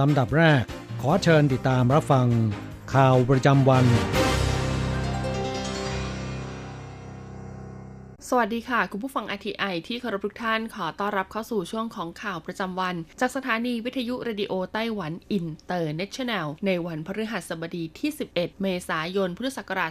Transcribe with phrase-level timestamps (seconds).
[0.00, 0.64] ลำดับแรก
[1.02, 2.26] ขอเชิญติดตามรับฟัง
[2.94, 3.84] ข่าวประจำวัน
[8.30, 19.90] สวัสดีค่ะ คุณผู้ฟัง RTI ที่เคารพทุกท่านขอต้อนรับเข้าสู่ช่วงของข่าวประจำวัน จากสถานีวิทยุ Radio Taiwan International ในวันพฤหัสบดีที่ 11 เมษายน พุทธศักราช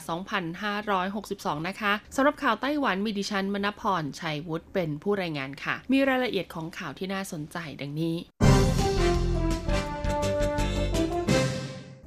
[0.86, 8.16] 2562 นะคะสำหรับข่าวไต้หวันมีดิฉันมณพรชัยวุฒิเป็นผู้รายงานค่ะ มีรายละเอียดของข่าวที่น่าสนใจดังนี้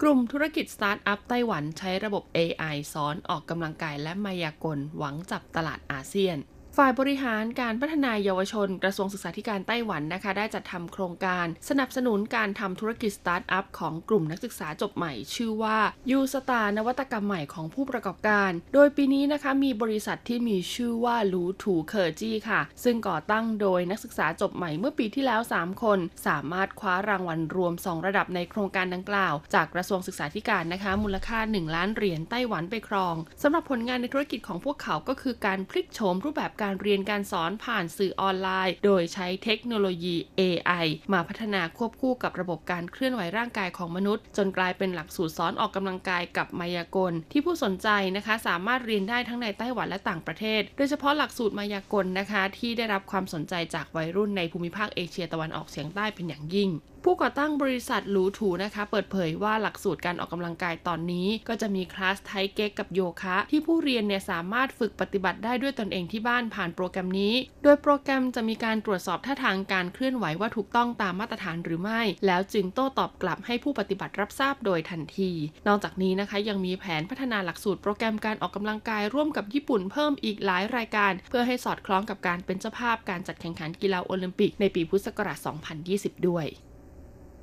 [0.03, 6.37] กลุ่มธุรกิจสตาร์ทอัพไต้หวันใช้ระบบ AI สอนออกกำลังกายและมายากลหวังจับตลาดอาเซียน
[6.83, 15.79] ฝ่ายบริหารการพัฒนาเยาวชน กระทรวงศึกษาธิการไต้หวันนะคะ ได้จัดทำโครงการ สนับสนุนการทำธุรกิจสตาร์ทอัพของกลุ่มนักศึกษาจบใหม่ ชื่อว่า
[16.11, 40.87] U-Start นวัตกรรมใหม่ของผู้ประกอบการ โดยปีนี้นะคะมีบริษัทที่มีชื่อว่าลูถูเคอร์จี้ค่ะ ซึ่งก่อตั้งโดยนักศึกษาจบใหม่เมื่อปีที่แล้ว 3 คน สามารถคว้ารางวัลรวม 2 ระดับในโครงการดังกล่าว จากกระทรวงศึกษาธิการนะคะ มูลค่า 1 ล้านเหรียญไต้หวันไปครองสำหรับผลงานในธุรกิจของพวกเขาก็คือการพลิกโฉมรูปแบบการการเรียนการสอนผ่านสื่อออนไลน์ โดยใช้เทคโนโลยี AI
[41.13, 56.71] มาพัฒนาควบคู่กับระบบการเคลื่อนไหวร่างกายของมนุษย์ จนกลายเป็นหลักสูตรสอนออกกำลังกายกับมายากล ที่ผู้สนใจนะคะสามารถเรียนได้ทั้งในไต้หวันและต่างประเทศ โดยเฉพาะหลักสูตรมายากลนะคะ ที่ได้รับความสนใจจากวัยรุ่นในภูมิภาคเอเชียตะวันออกเฉียงใต้เป็นอย่างยิ่ง
[57.11, 75.31] ผู้ก่อตั้งบริษัทหลูถูนะคะ เปิดเผยว่าหลักสูตรการออกกำลังกายตอนนี้ ก็จะมีคลาสไทเก๊กกับโยคะ ที่ผู้เรียนเนี่ยสามารถฝึกปฏิบัติได้ด้วยตนเองที่บ้านผ่านโปรแกรมนี้ โดยโปรแกรมจะมีการตรวจสอบท่าทางการเคลื่อนไหวว่าถูกต้องตามมาตรฐานหรือไม่ แล้วจึงโต้ตอบกลับให้ผู้ปฏิบัติรับทราบโดยทันที
[75.69, 85.39] นอกจากนี้นะคะยังมีแผนพัฒนาหลักสูตรโปรแกรมการออกกำลังกายร่วมกับญี่ปุ่นเพิ่มอีกหลายรายการ เพื่อให้สอดคล้องกับการเป็นเจ้าภาพการจัดแข่งขันกีฬาโอลิมปิกในปีพุทธศักราช
[85.83, 86.49] 2020 ด้วย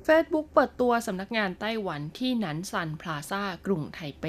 [0.06, 4.24] Facebook เปิดตัวสำนักงานไต้หวันที่ Nan Shan Plaza กรุงไทเป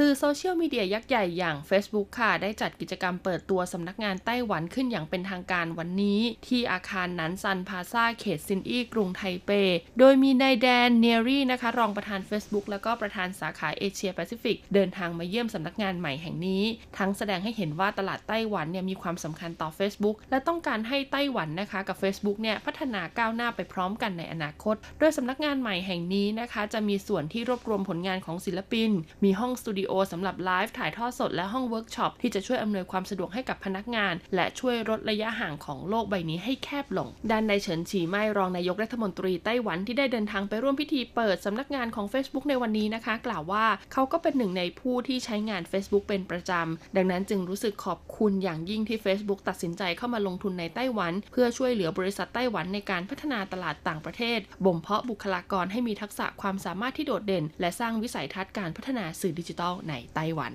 [0.00, 9.50] สื่อโซเชียลมีเดียยักษ์ใหญ่อย่าง Facebook ค่ะ ได้จัดกิจกรรมเปิดตัวสำนักงานไต้หวันขึ้นอย่างเป็นทางการวันนี้ ที่อาคาร Nan Shan Plaza เขตซินอี้กรุงไทเป
[9.98, 16.62] โดยมีนาย Dan Neary นะคะ รองประธาน Facebook แล้วก็ประธานสาขาเอเชียแปซิฟิกเดินทางมาเยี่ยมสำนักงานใหม่แห่งนี้
[16.98, 28.90] ทั้งแสดงให้เห็นว่าตลาดไต้หวันเนี่ยมีความสำคัญต่อ Facebook และต้องการให้ไต้หวันนะคะกับ Facebook เนี่ยพัฒนาก้าวหน้าไปพร้อมกันในอนาคต โดยสำนักงานใหม่แห่งนี้นะคะ จะมีส่วนที่รวบรวมผลงานของศิลปิน
[29.26, 60.52] มีห้องสตูดิโอสำหรับไลฟ์ถ่ายทอดสดและห้องเวิร์กช็อปที่จะช่วยอำนวยความสะดวกให้กับพนักงาน และช่วยลดระยะห่างของโลกใบนี้ให้แคบลง ด้านนายเฉินฉีไม่รองนายกรัฐมนตรีไต้หวันที่ได้เดินทางไปร่วมพิธีเปิดสำนักงานของ Facebook ในวันนี้นะคะ กล่าวว่าเขาก็เป็นหนึ่งในผู้ที่ใช้งาน Facebook เป็นประจำ ดังนั้นจึงรู้สึกขอบคุณอย่างยิ่งที่ Facebook ตัดสินใจเข้ามาลงทุนในไต้หวัน เพื่อช่วยเหลือบริษัทไต้หวันในการพัฒนาตลาดต่างประเทศ บ่มเพาะบุคลากรให้มีทักษะความสามารถที่โดดเด่น และสร้างวิสัยทัศน์การพัฒนาสื่อดิจิทัลในไต้หวัน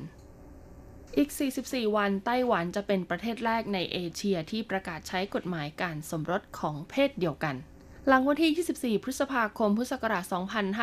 [1.18, 1.30] อีก
[1.64, 7.56] 44 วันไต้หวันจะเป็นประเทศแรกในเอเชียที่ประกาศใช้กฎหมายการสมรสของเพศเดียวกัน
[8.10, 10.24] หลังวันที่ 24 พฤษภาคม พุทธศักราช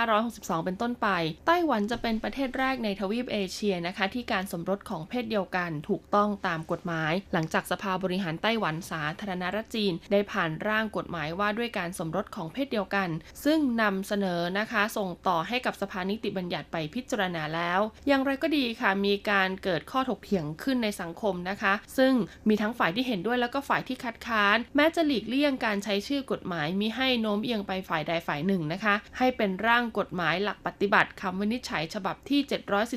[0.03, 1.09] 2562 เป็นต้นไป
[1.47, 13.09] ไต้หวันจะเป็นประเทศแรกในทวีปเอเชียนะคะ ที่การสมรสของเพศเดียวกันถูกต้องตามกฎหมาย หลังจากสภาบริหารไต้หวันสาธารณรัฐจีน ได้ผ่านร่างกฎหมายว่าด้วยการสมรสของเพศเดียวกัน
[13.45, 22.13] ซึ่งนำเสนอนะคะส่งต่อให้กับสภานิติบัญญัติไปพิจารณาแล้ว อย่างไรก็ดีค่ะมีการเกิดข้อถกเถียงขึ้นในสังคมนะคะ ซึ่ง
[22.49, 32.41] มีทั้งฝ่ายที่เห็นด้วยแล้วก็ฝ่ายที่คัดค้าน แม้จะหลีกเลี่ยงการใช้ชื่อกฎหมายมิให้โน้มเอียงไปฝ่ายใดฝ่ายหนึ่งนะคะ ให้เป็นร่างกฎหมายหลักปฏิบัติคำวินิจฉัยฉบับที่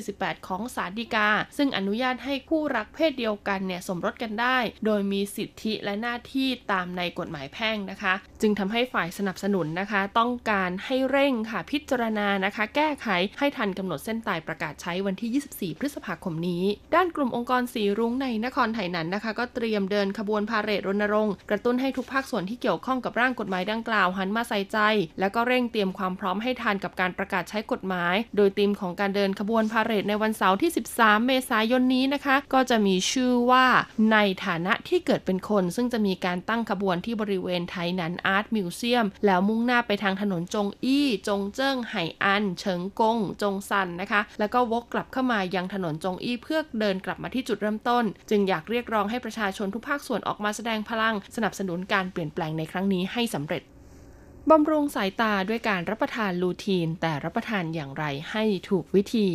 [0.00, 13.08] 748 ของศาลฎีกา ซึ่งอนุญาตให้คู่รักเพศเดียวกันเนี่ยสมรสกันได้ โดยมีสิทธิและหน้าที่ตามในกฎหมายแพ่งนะคะ จึงทำให้ฝ่ายสนับสนุนนะคะ ต้องการให้เร่งค่ะพิจารณานะคะ แก้ไข
[13.38, 24.78] ให้ทันกำหนดเส้นตายประกาศใช้วันที่ 24 พฤษภาคมนี้ ด้านกลุ่มองค์กรสีรุ้งในนครไทยนั้นนะคะ ก็เตรียมเดินขบวนพาเหรดรณรงค์กระตุ้นให้ทุกภาคส่วนที่เกี่ยวข้องกับร่างกฎหมายดังกล่าวหันมาใส่ใจ
[25.20, 33.66] แล้วก็เร่งเตรียมความพร้อมให้ทันกับการประกาศใช้กฎหมาย โดยธีมของการเดินขบวนพาเหรดในวันเสาร์ที่ 13 เมษายนนี้นะคะ ก็จะมีชื่อว่า
[34.12, 53.62] ในฐานะที่เกิดเป็นคน ซึ่งจะมีการตั้งขบวนที่บริเวณ Tainan Art Museum แล้วมุ่งหน้าไปทางถนนจงอี้จงเจิ้งไห่อัน เฉิงกง จงซันนะคะ แล้วก็วกกลับเข้ามายังถนนจงอี้เพื่อเดินกลับมาที่จุดเริ่มต้น จึงอยากเรียกร้องให้ประชาชนทุกภาคส่วนออกมาแสดงพลัง สนับสนุนการเปลี่ยนแปลงในครั้งนี้ให้สำเร็จ
[54.50, 59.28] บำรุงสายตาด้วยการรับประทานลูทีน แต่รับประทานอย่างไรให้ถูกวิธี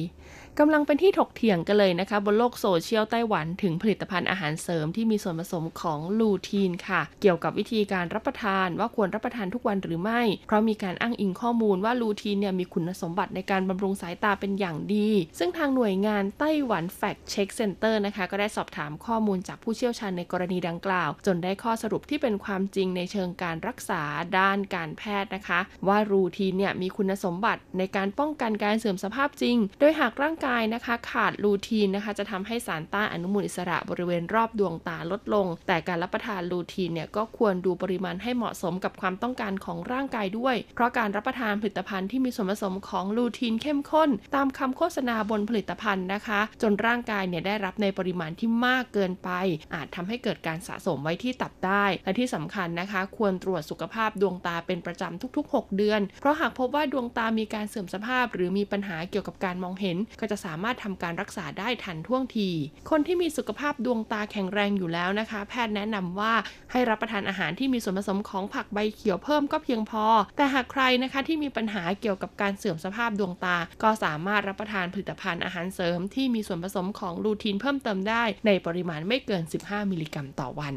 [0.61, 15.09] กำลังเป็นที่ถกเถียงกันเลยนะคะ บนโลกโซเชียลไต้หวันถึงผลิตภัณฑ์อาหารเสริมที่มีส่วนผสมของลูทีนค่ะ เกี่ยวกับวิธีการรับประทานว่าควรรับประทานทุกวันหรือไม่ เพราะมีการอ้างอิงข้อมูลว่าลูทีนเนี่ยมีคุณสมบัติในการบำรุงสายตาเป็นอย่างดี
[15.39, 24.01] ซึ่งทางหน่วยงานไต้หวัน Fact Check Center นะคะ ก็ได้สอบถามข้อมูลจากผู้เชี่ยวชาญในกรณีดังกล่าว จนได้ข้อสรุปที่เป็นความจริงในเชิงการรักษา
[24.39, 49.29] ด้านการแพทย์นะคะ ว่าลูทีนเนี่ยมีคุณสมบัติในการป้องกันการเสื่อมสภาพจริง โดยหากร่างกายนะคะ ขาดลูทีนนะคะ จะทำให้สารต้านอนุมูลอิสระบริเวณรอบดวงตาลดลง แต่การรับประทานลูทีนเนี่ยก็ควรดูปริมาณให้เหมาะสมกับความต้องการของร่างกายด้วย เพราะการรับประทานผลิตภัณฑ์ที่มีส่วนผสมของลูทีนเข้มข้น ตามคำโฆษณาบนผลิตภัณฑ์นะคะ จนร่างกายเนี่ยได้รับในปริมาณที่มากเกินไป
[49.73, 62.49] อาจทำให้เกิดการสะสมไว้ที่ตับได้ และที่สำคัญนะคะ ควรตรวจสุขภาพดวงตาเป็นประจำทุก ๆ 6 เดือน เพราะหากพบว่าดวงตามีการเสื่อมสภาพ หรือมีปัญหาเกี่ยวกับการมองเห็น ก็จะสามารถทำการรักษาได้ทันท่วงที
[62.89, 66.33] คนที่มีสุขภาพดวงตาแข็งแรงอยู่แล้วนะคะ แพทย์แนะนำว่า
[66.71, 70.05] ให้รับประทานอาหารที่มีส่วนผสมของผักใบเขียวเพิ่มก็เพียงพอ
[70.37, 80.75] แต่หากใครนะคะที่มีปัญหาเกี่ยวกับการเสื่อมสภาพดวงตา ก็สามารถรับประทานผลิตภัณฑ์อาหารเสริม ที่มีส่วนผสมของลูทีนเพิ่มเติมได้ ในปริมาณไม่เกิน 15 มิลลิกรัมต่อวัน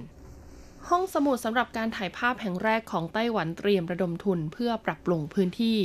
[0.89, 5.79] ห้องสมุดสำหรับการถ่ายภาพแห่งแรกของไต้หวันเตรียมระดมทุนเพื่อปรับปรุงพื้นที่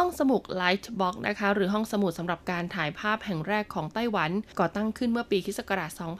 [0.00, 5.60] ห้องสมุด Lightbox นะคะ หรือห้องสมุดสำหรับการถ่ายภาพแห่งแรกของไต้หวัน ก่อตั้งขึ้นเมื่อปีคศ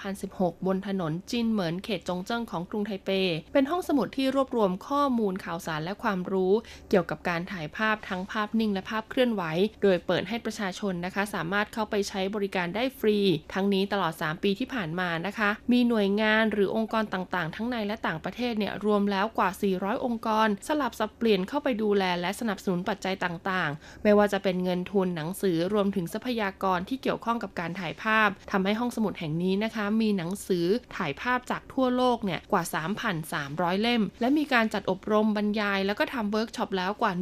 [0.03, 3.11] 2016 บนถนนจินเหมินเขตจงเจิ้งของกรุงไทเป
[3.53, 6.53] เป็นห้องสมุดที่รวบรวมข้อมูลข่าวสารและความรู้
[6.89, 9.43] เกี่ยวกับการถ่ายภาพทั้งภาพนิ่งและภาพเคลื่อนไหว
[9.83, 13.19] โดยเปิดให้ประชาชนนะคะ สามารถเข้าไปใช้บริการได้ฟรี
[13.55, 30.67] ทั้งนี้ตลอด 3 ปีที่ผ่านมานะคะ มีหน่วยงานหรือองค์กรต่างๆ ทั้งในและต่างประเทศเนี่ยรวมแล้วกว่า 400 องค์กร สลับสับเปลี่ยนเข้าไปดูแลและสนับสนุนปัจจัยตต่างๆ ไม่ว่าจะเป็นเงินทุนหนังสือรวมถึงทรัพยากรที่เกี่ยวข้องกับการถ่ายภาพทำให้ห้องสมุดแห่งนี้นะคะ มีหนังสือ
[30.97, 32.63] ถ่ายภาพจากทั่วโลกเนี่ยกว่า
[33.23, 37.13] 3,300 เล่ม และมีการจัดอบรมบรรยาย แล้วก็ทำเวิร์กช็อปแล้วกว่า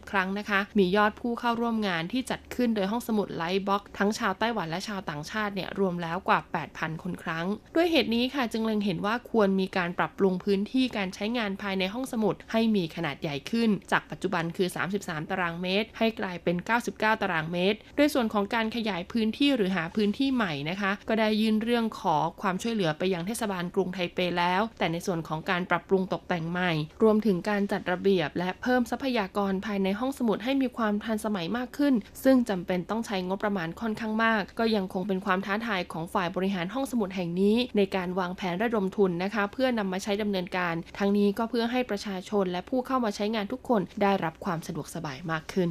[0.00, 6.40] 120 ครั้งนะคะ มียอดผู้เข้าร่วมงานที่จัดขึ้นโดยห้องสมุด Lightbox ทั้งชาวไต้หวันและชาวต่างชาติเนี่ยรวมแล้วกว่า
[6.70, 14.68] 8,000 คนครั้ง ด้วยเหตุนี้ค่ะจึงเล็งเห็นว่าควรมีการปรับปรุงพื้นที่การใช้งานภายในห้องสมุดให้มีขนาดใหญ่ขึ้น จากปัจจุบันคือ
[14.98, 16.56] 33 ตารางเมตร ให้กลายเป็น
[16.88, 26.72] 99 ตารางเมตร โดยส่วนของการขยายพื้นที่หรือหาพื้นที่ใหม่นะคะ ก็ได้ยื่นเรื่องขอความช่วยเหลือไปยังเทศบาลกรุงไทเปแล้ว แต่ในส่วนของการปรับปรุงตกแต่งใหม่
[27.02, 31.94] รวมถึงการจัดระเบียบ และเพิ่มทรัพยากรภายในห้องสมุดให้มีความทันสมัยมากขึ้น
[32.24, 45.68] ซึ่งจำเป็นต้องใช้งบประมาณค่อนข้างมาก ก็ยังคงเป็นความท้าทายของฝ่ายบริหารห้องสมุดแห่งนี้ ในการวางแผนระดมทุนนะคะ เพื่อนำมาใช้ดำเนินการ ทั้งนี้ก็เพื่อให้ประชาชนและผู้เข้ามาใช้งานทุกคนได้รับความสะดวกสบายมากขึ้น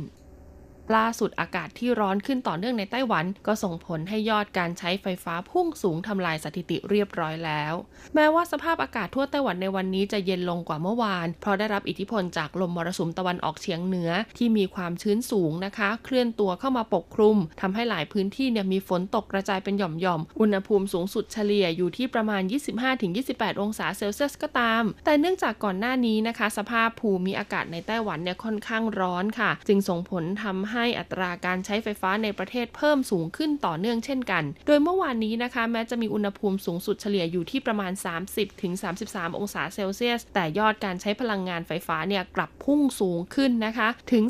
[0.96, 7.74] ล่าสุดอากาศที่ร้อนขึ้นต่อเนื่องในไต้หวัน ก็ส่งผลให้ยอดการใช้ไฟฟ้าพุ่งสูงทำลายสถิติเรียบร้อยแล้ว
[8.16, 22.42] แม้ว่าสภาพอากาศทั่วไต้หวันในวันนี้จะเย็นลงกว่าเมื่อวาน เพราะได้รับอิทธิพลจากลมมรสุมตะวันออกเฉียงเหนือที่มีความชื้นสูงนะคะ เคลื่อนตัวเข้ามาปกคลุมทำให้หลายพื้นที่เนี่ยมีฝนตกกระจายเป็นหย่อมๆ อุณหภูมิสูงสุดเฉลี่ยอยู่ที่ประมาณ
[23.02, 37.92] 25-28 องศาเซลเซียสก็ตาม แต่เนื่องจากก่อนหน้านี้นะคะ สภาพภูมิอากาศในไต้หวันเนี่ยค่อนข้างร้อนค่ะ จึงส่งผลทำใให้อัตราการการใช้ไฟฟ้าในประเทศเพิ่มสูงขึ้นต่อเนื่องเช่นกัน โดยเมื่อวานนี้นะคะแม้จะมีอุณหภูมิสูงสุดเฉลี่ยอยู่ที่ประมาณ
[38.65, 44.24] 30-33 องศาเซลเซียส แต่ยอดการใช้พลังงานไฟฟ้าเนี่ยกลับพุ่งสูงขึ้นนะคะถึง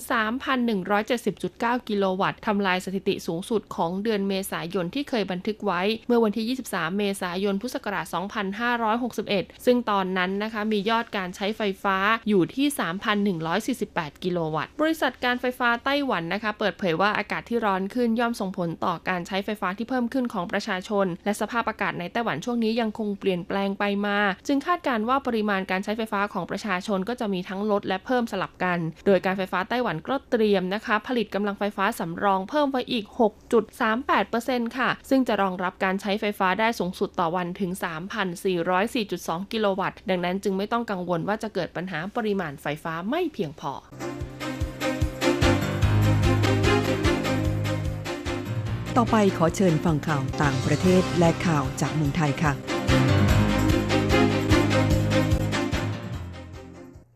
[0.72, 8.06] 3,170.9 กิโลวัตต์ทำลายสถิติสูงสุดของเดือนเมษายนที่เคยบันทึกไว้เมื่อวันที่ 23 เมษายน พุทธศักราช
[8.86, 11.98] 2561 ซึ่งตอนนั้นนะคะมียอดการใช้ไฟฟ้า
[12.30, 12.68] อยู่ที่
[13.46, 33.06] 3,148 กิโลวัตต์ บริษัทการไฟฟ้าไต้หวันนะคะ เปิดเผยว่าอากาศที่ร้อนขึ้นย่อมส่งผลต่อการใช้ไฟฟ้าที่เพิ่มขึ้นของประชาชน และสภาพอากาศในไต้หวันช่วงนี้ยังคงเปลี่ยนแปลงไปมา จึงคาดการว่าปริมาณการใช้ไฟฟ้าของประชาชนก็จะมีทั้งลดและเพิ่มสลับกัน โดยการไฟฟ้าไต้หวันก็เตรียมนะคะ ผลิตกำลังไฟฟ้าสำรองเพิ่มไว้อีก
[33.92, 37.72] 6.38%ค่ะ ซึ่งจะรองรับการใช้ไฟฟ้าได้สูงสุดต่อวันถึง
[38.62, 43.74] 3,404.2 กิโลวัตต์ ดังนั้นจึงไม่ต้องกังวลว่าจะเกิดปัญหาปริมาณไฟฟ้าไม่เพียงพอ
[49.00, 52.52] ต่อไปขอเชิญฟังข่าวต่างประเทศและข่าวจากเมืองไทยค่ะ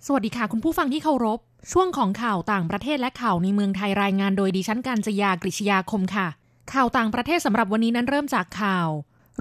[0.06, 1.40] สวัสดีค่ะคุณผู้ฟังที่เคารพ
[1.72, 6.28] ช่วงของข่าวต่างประเทศและข่าวในเมืองไทยรายงานโดยดิฉันการจยากริชยาคมค่ะ
[6.74, 8.88] ข่าวต่างประเทศสำหรับวันนี้นั้นเริ่มจากข่าว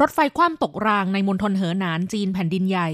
[0.01, 2.89] รถไฟคว่ำตกรางในมณฑลเหอหนานจีนแผ่นดินใหญ่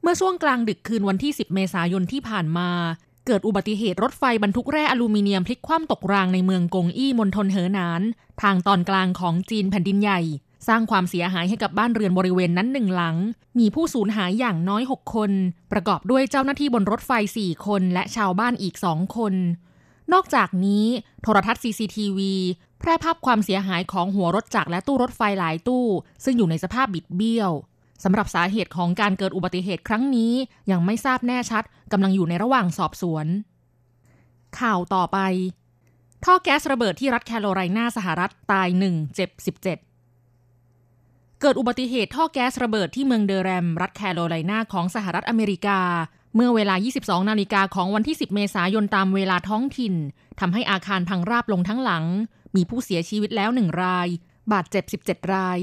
[0.00, 2.70] เมื่อช่วงกลางดึกคืนวันที่ 10 เมษายนที่ผ่านมา
[3.26, 8.02] เกิดอุบัติเหตุรถไฟบรรทุกแร่อลูมิเนียมพลิกคว่ำตกรางในเมืองกงอี้มณฑลเหอหนาน
[8.42, 10.20] ทางตอนกลางของจีนแผ่นดินใหญ่
[10.68, 13.16] สร้างความเสียหายให้กับบ้านเรือนบริเวณนั้นหนึ่งหลัง
[13.58, 15.30] มีผู้สูญหายอย่างน้อย 6 คน
[15.72, 19.34] ประกอบด้วยเจ้าหน้าที่บนรถไฟ 4 คน และชาวบ้านอีก2คน
[20.12, 20.86] นอกจากนี้
[21.22, 22.18] โทรทัศน์ CCTV
[22.78, 25.86] แพร่ภาพความเสียหายของหัวรถจักรและตู้รถไฟหลายตู้
[26.24, 27.52] ซึ่งอยู่ในสภาพบิดเบี้ยว
[28.04, 30.32] สำหรับสาเหตุของการเกิดอุบัติเหตุครั้งนี้
[30.70, 33.26] ยังไม่ทราบแน่ชัดกำลังอยู่ในระหว่างสอบสวน
[34.60, 35.18] ข่าวต่อไป
[36.24, 39.78] ท่อแก๊สระเบิดที่รัฐแคโรไลนาสหรัฐตายหนึ่งเจ็บสิบเจ็ด
[41.40, 45.80] เกิดอุบัติเหตุท่อแก๊สระเบิดที่เมืองเดอแรม รัฐแคโรไลนาของสหรัฐอเมริกา
[46.34, 49.94] เมื่อเวลา 22 นาฬิกาของวันที่ 10 เมษายนตามเวลาท้องถิ่น
[50.40, 52.04] ทำให้อาคารพังราบลงทั้งหลัง
[52.56, 54.08] มีผู้เสียชีวิตแล้วหนึ่งราย
[54.52, 55.58] บาดเจ็บ 17 ราย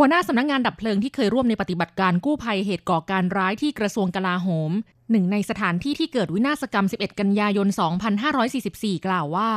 [0.00, 4.70] หัวหน้าสำนักงงานดับเพลิงที่เคยร่วมในปฏิบัติการกู้ภัยเหตุก่อการร้ายที่กระทรวงกลาโหม
[5.10, 7.68] หนึ่งในสถานที่ที่เกิดวินาศกรรม 11 กันยายน
[8.36, 9.52] 2544 กล่าวว่า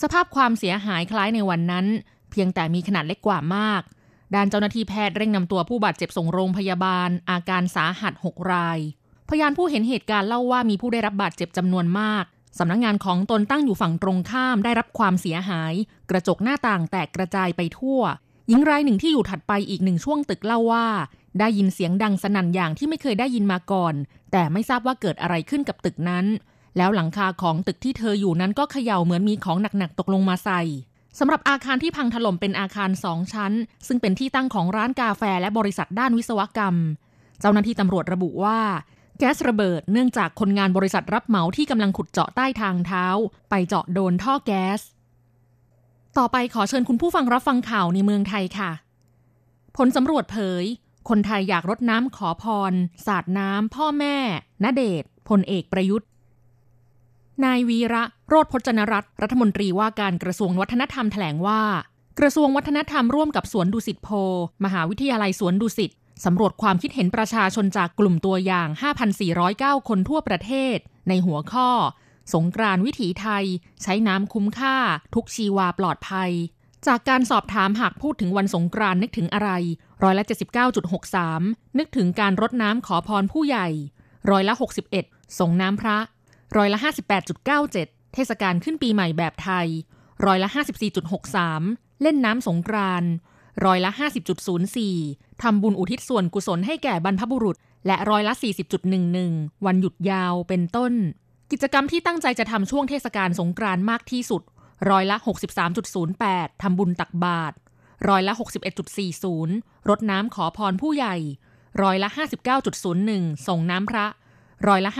[0.00, 1.86] สภาพความเสียหายคล้ายในวันนั้น
[2.30, 3.82] เพียงแต่มีขนาดเล็กกว่ามาก
[4.34, 8.78] ด้านเจ้าหน้าที่แพทย์เร่งนำตัวผู้บาดเจ็บส่งโรงพยาบาล อาการสาหัส 6 ราย
[9.28, 12.24] พยานผู้เห็นเหตุการณ์เล่าว่ามีผู้ได้รับบาดเจ็บจำนวนมาก
[12.58, 15.74] สำนักงงานของตนตั้งอยู่ฝั่งตรงข้ามได้รับความเสียหาย
[16.10, 18.00] กระจกหน้าต่างแตกกระจายไปทั่ว
[18.48, 20.86] หญิงรายหนึ่งที่อยู่ถัดไปอีกหนึ่งช่วงตึกเล่าว่า
[21.38, 23.94] ได้ยินเสียงดังสนั่นอย่างที่ไม่เคยได้ยินมาก่อน
[24.32, 26.26] แต่ไม่ทราบว่าเกิดอะไรขึ้นกับตึกนั้น
[26.76, 30.62] แล้วหลังคาของตึกที่เธออยู่นั้นก็เขย่าเหมือนมีของหนักๆตกลงมาใส่
[31.18, 33.52] สำหรับอาคารที่พังถล่มเป็นอาคารสองชั้น
[33.86, 36.74] ซึ่งเป็นที่ตั้งของร้านกาแฟและบริษัทด้านวิศวกรรม
[37.40, 38.60] เจ้าหน้าที่ตำรวจระบุว่า
[39.18, 43.06] แก๊สระเบิดเนื่องจากคนงานบริษัทรับเหมาที่กำลังขุดเจาะใต้ทางเท้า
[43.50, 44.80] ไปเจาะโดนท่อแก๊ส
[46.18, 48.70] ต่อไปขอเชิญคุณผู้ฟังรับฟังข่าวในเมืองไทยค่ะ
[49.76, 50.64] ผลสำรวจเผย
[51.08, 52.72] คนไทยอยากรดน้ำขอพร
[53.06, 54.16] สาดน้ำ พ่อแม่
[54.64, 56.08] ณเดชพลเอกประยุทธ์
[57.44, 61.62] นายวีระโรธพจนรัตน์รัฐมนตรีว่าการกระทรวงวัฒนธรรมแถลงว่า
[62.18, 64.08] กระทรวงวัฒนธรรมร่วมกับสวนดุสิตโพ
[64.64, 65.90] มหาวิทยาลัยสวนดุสิต
[66.24, 68.68] สำรวจความคิดเห็นประชาชนจากกลุ่มตัวอย่าง
[69.28, 70.76] 5,409 คนทั่วประเทศ
[71.08, 71.70] ในหัวข้อ
[72.34, 73.44] สงกรานวิถีไทย
[73.82, 74.76] ใช้น้ำคุ้มค่า
[75.14, 76.30] ทุกชีวาปลอดภัย
[76.86, 79.50] จากการสอบถามหากพูดถึงวันสงกรานนึกถึงอะไร
[80.02, 80.24] ร้อยละ
[81.00, 83.68] 79.63 นึกถึงการรดน้ำขอพรผู้ใหญ่
[84.30, 84.54] ร้อยละ
[84.96, 85.98] 61ส่งน้ำพระ
[86.56, 86.78] ร้อยละ
[87.46, 89.68] 58.97 เทศกาลขึ้นปีใหม่แบบไทย
[90.26, 90.48] ร้อยละ
[91.24, 93.04] 54.63 เล่นน้ำสงกราน
[93.64, 93.90] ร้อยละ
[94.66, 97.56] 50.04 ทำบุญอุทิศส่วนกุศลให้แก่บรรพบุรุษ
[97.86, 98.34] และร้อยละ
[98.98, 100.92] 40.11 วันหยุดยาวเป็นต้น
[101.50, 104.42] กิจกรรมที่ตั้งใจจะทำช่วงเทศกาลสงกรานต์มากที่สุด
[104.90, 105.16] ร้อยละ
[105.88, 107.54] 63.08 ทำบุญตักบาตร
[108.08, 108.32] ร้อยละ
[109.10, 111.16] 61.40 รดน้ำขอพรผู้ใหญ่
[111.82, 112.08] ร้อยละ
[112.78, 114.06] 59.01 ส่งน้ำพระ
[114.68, 114.90] ร้อยละ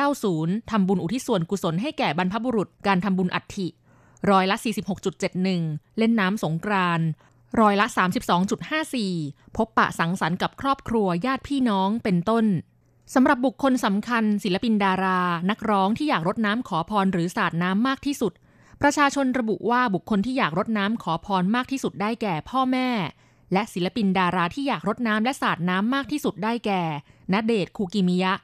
[0.00, 3.68] 54.90 ทำบุญอุทิศส่วนกุศลให้แก่บรรพบุรุษ การทำบุญอัฐิ
[4.30, 4.56] ร้อยละ
[5.26, 7.06] 46.71 เล่นน้ำสงกรานต์
[7.60, 7.86] ร้อยละ
[8.92, 12.44] 32.54 พบปะสังสรรค์กับครอบครัวญาติพี่น้องเป็นต้น
[13.12, 15.20] สำหรับบุคคลสำคัญ ศิลปินดารา
[15.50, 18.32] นักร้องที่อยากรดน้ำขอพรหรือสาดน้ำมากที่สุด
[18.82, 22.88] ประชาชนระบุว่าบุคคลที่อยากรดน้ำขอพรมากที่สุดได้แก่พ่อแม่
[23.52, 26.82] และศิลปินดาราที่อยากรดน้ำและสาดน้ำมากที่สุดได้แก่
[27.32, 28.34] ณเดชน์คูกิมิยะ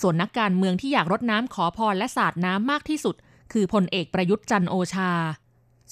[0.00, 3.14] ส่วนนักการเมืองที่อยากรดน้ำขอพรและสาดน้ำมากที่สุด
[3.52, 5.12] คือพลเอกประยุทธ์จันโอชา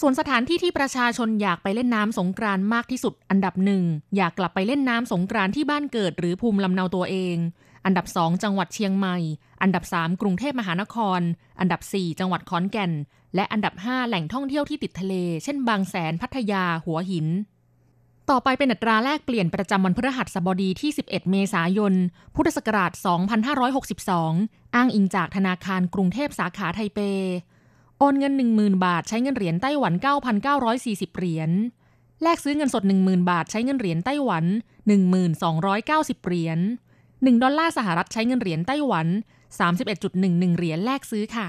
[0.00, 3.82] ส่วนสถานที่ที่ประชาชนอยากไปเล่นน้ำสงกรานต์มากที่สุด อันดับหนึ่ง
[4.16, 7.36] อยากกลับไปเล่นน้ำสงกรานต์ที่บ้านเกิด หรือภูมิลำเนาตัวเอง
[7.84, 9.16] อันดับสองจังหวัดเชียงใหม่
[9.62, 11.20] อันดับสามกรุงเทพมหานคร
[11.60, 12.92] อันดับสี่จังหวัดขอนแก่น
[13.34, 15.14] และอันดับห้าแหล่งท่องเที่ยวที่ติดทะเล
[15.44, 17.26] เช่นบางแสน พัทยา หัวหิน
[18.30, 21.94] ต่อไปเป็นอัตราแลกเปลี่ยนประจำวันพฤหัสบดีที่ 11 เมษายน
[22.34, 22.92] พุทธศักราช
[23.78, 27.00] 2562 อ้างอิงจากธนาคารกรุงเทพสาขาไทเป
[27.98, 29.92] โอนเงิน 10,000 บาทใช้เงินเหรียญไต้หวัน
[30.54, 31.50] 9,940 เหรียญ
[32.22, 34.44] แลกซื้อเงินสด 10,000 บาทใช้เงินเหรียญไต้หวัน
[35.54, 36.58] 1290 เหรียญ
[37.24, 39.06] 1 ดอลลาร์สหรัฐใช้เงินเหรียญไต้หวัน
[39.62, 41.48] 31.11 เหรียญแลกซื้อค่ะ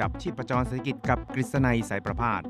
[0.04, 2.42] ับชีพจรเศรษฐกิจกับกฤษณัยสายประพาส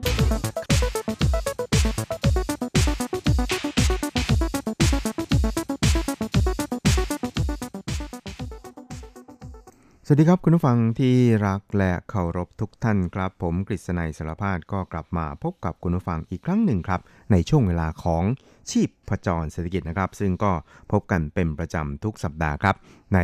[10.10, 11.14] สวัสดีครับคุณผู้ฟังที่
[11.46, 17.00] รักและเคารพทุกท่านครับ ผมกฤษณัยสารพาดก็กลับมาพบกับคุณผู้ฟังอีกครั้งหนึ่งครับ
[17.32, 18.22] ในช่วงเวลาของ
[18.70, 20.52] ชีพประจรเศรษฐกิจนะครับ ซึ่งก็
[20.92, 22.76] พบกันเป็นประจำทุกสัปดาห์ครับ
[23.14, 23.18] ใน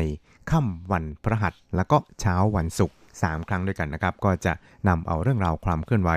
[0.51, 4.53] ค่ำวันพระหัสและก็เช้าวันศุกร์ 3 ครั้งด้วยกันนะครับ ก็จะ
[4.89, 6.11] นำเอาเรื่องราวความเคลื่อนไหว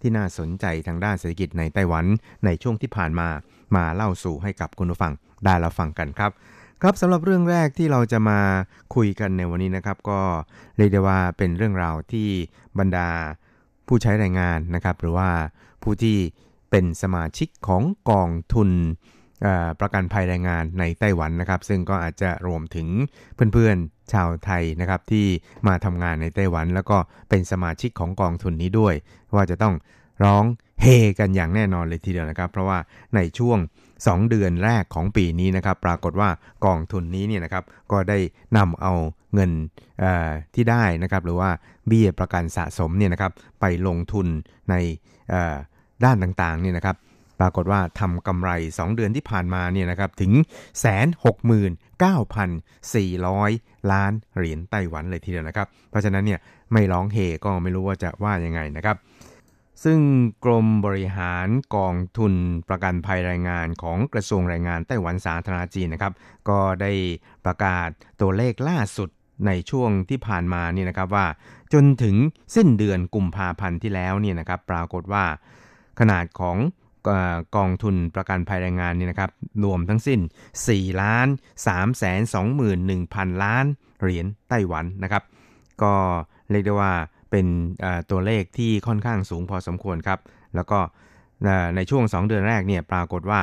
[0.00, 2.04] ที่น่าสนใจทางด้านเศรษฐกิจในไต้หวัน
[2.44, 3.28] ในช่วงที่ผ่านมา
[3.76, 5.12] มาเล่าสู่ให้กับคุณผู้ฟัง
[5.44, 6.30] ได้รับฟังกันครับ
[6.82, 8.40] ครับสำหรับเรื่องแรกที่เราจะมา
[8.94, 10.20] คุยกันในวันนี้นะครับ ก็
[10.76, 12.28] เรียกได้ว่าเป็นเรื่องราวที่
[12.78, 13.08] บรรดา
[13.86, 15.28] ผู้ใช้แรงงานนะครับ หรือว่า
[15.82, 16.16] ผู้ที่
[16.70, 18.70] เป็นสมาชิกของกองทุน
[19.80, 22.88] ประกันภัยแรงงานในไต้หวันนะครับ ซึ่งก็อาจจะรวมถึง
[23.52, 25.26] เพื่อนๆชาวไทยนะครับที่
[25.66, 28.94] มาทำงานในไต้หวัน แล้วก็เป็นสมาชิกของกองทุนนี้ด้วย
[29.34, 29.74] ว่าจะต้อง
[30.24, 30.44] ร้อง
[30.80, 30.86] เฮ
[31.18, 32.78] กันอย่างแน่นอนเลยทีเดียวนะครับ เพราะว่า
[33.14, 33.58] ในช่วง
[33.96, 36.28] 2 เดือนแรกของปีนี้นะครับ ปรากฏว่า
[36.66, 38.18] กองทุนนี้เนี่ยนะครับก็ได้
[38.56, 38.92] นำเอา
[39.34, 39.50] เงิน
[40.54, 41.50] ที่ได้นะครับหรือว่า
[41.86, 44.26] เบี้ยประกันสะสมเนี่ยนะครับไปลงทุน
[44.70, 44.74] ใน
[46.04, 46.96] ด้านต่างๆเนี่ยนะครับ
[47.40, 50.32] ปรากฏว่าทำกำไร 2 เดือนที่ผ่านมาเนี่ยนะครับถึง
[50.80, 52.50] แสนหกหมื่นเก้าพัน
[52.94, 53.50] สี่ร้อย
[53.92, 56.40] ล้านเหรียญไต้หวันเลยทีเดียวนะครับ เพราะฉะนั้นเนี่ย
[56.72, 58.96] ไม่ร้องเฮก็ไม่รู้ว่าจะว่ายังไงนะครับ
[59.84, 60.00] ซึ่ง
[60.44, 62.34] กรมบริหารกองทุน
[62.68, 66.12] ประกันภัยแรงงานของกระทรวงแรงงานไต้หวันสาธารณจีนนะครับ
[66.48, 66.92] ก็ได้
[67.44, 67.88] ประกาศ
[68.20, 69.08] ตัวเลขล่าสุด
[69.46, 71.26] ในช่วงที่ผ่านมานี่นะครับว่า
[71.72, 72.16] จนถึง
[72.54, 75.24] สิ้นเดือนกุมภาพันธ์ที่แล้วเนี่ยนะครับปรากฏว่า
[76.00, 76.56] ขนาดของ
[77.56, 79.30] กองทุนประกันภัยแรงงานนี่นะครับ
[79.64, 80.20] รวมทั้งสิ้น
[80.60, 81.26] 4 ล้าน
[81.66, 82.20] 3แสน
[82.82, 83.64] 21,000 ล้าน
[84.00, 85.22] เหรียญไต้หวันนะครับ
[85.82, 85.94] ก็
[86.50, 86.92] เรียกได้ว่า
[87.30, 87.46] เป็น
[88.10, 90.20] ตัวเลขที่ค่อนข้างสูงพอสมควรครับ
[90.54, 90.78] แล้วก็
[91.76, 93.40] ในช่วง 2 เดือนแรกเนี่ยปรากฏว่า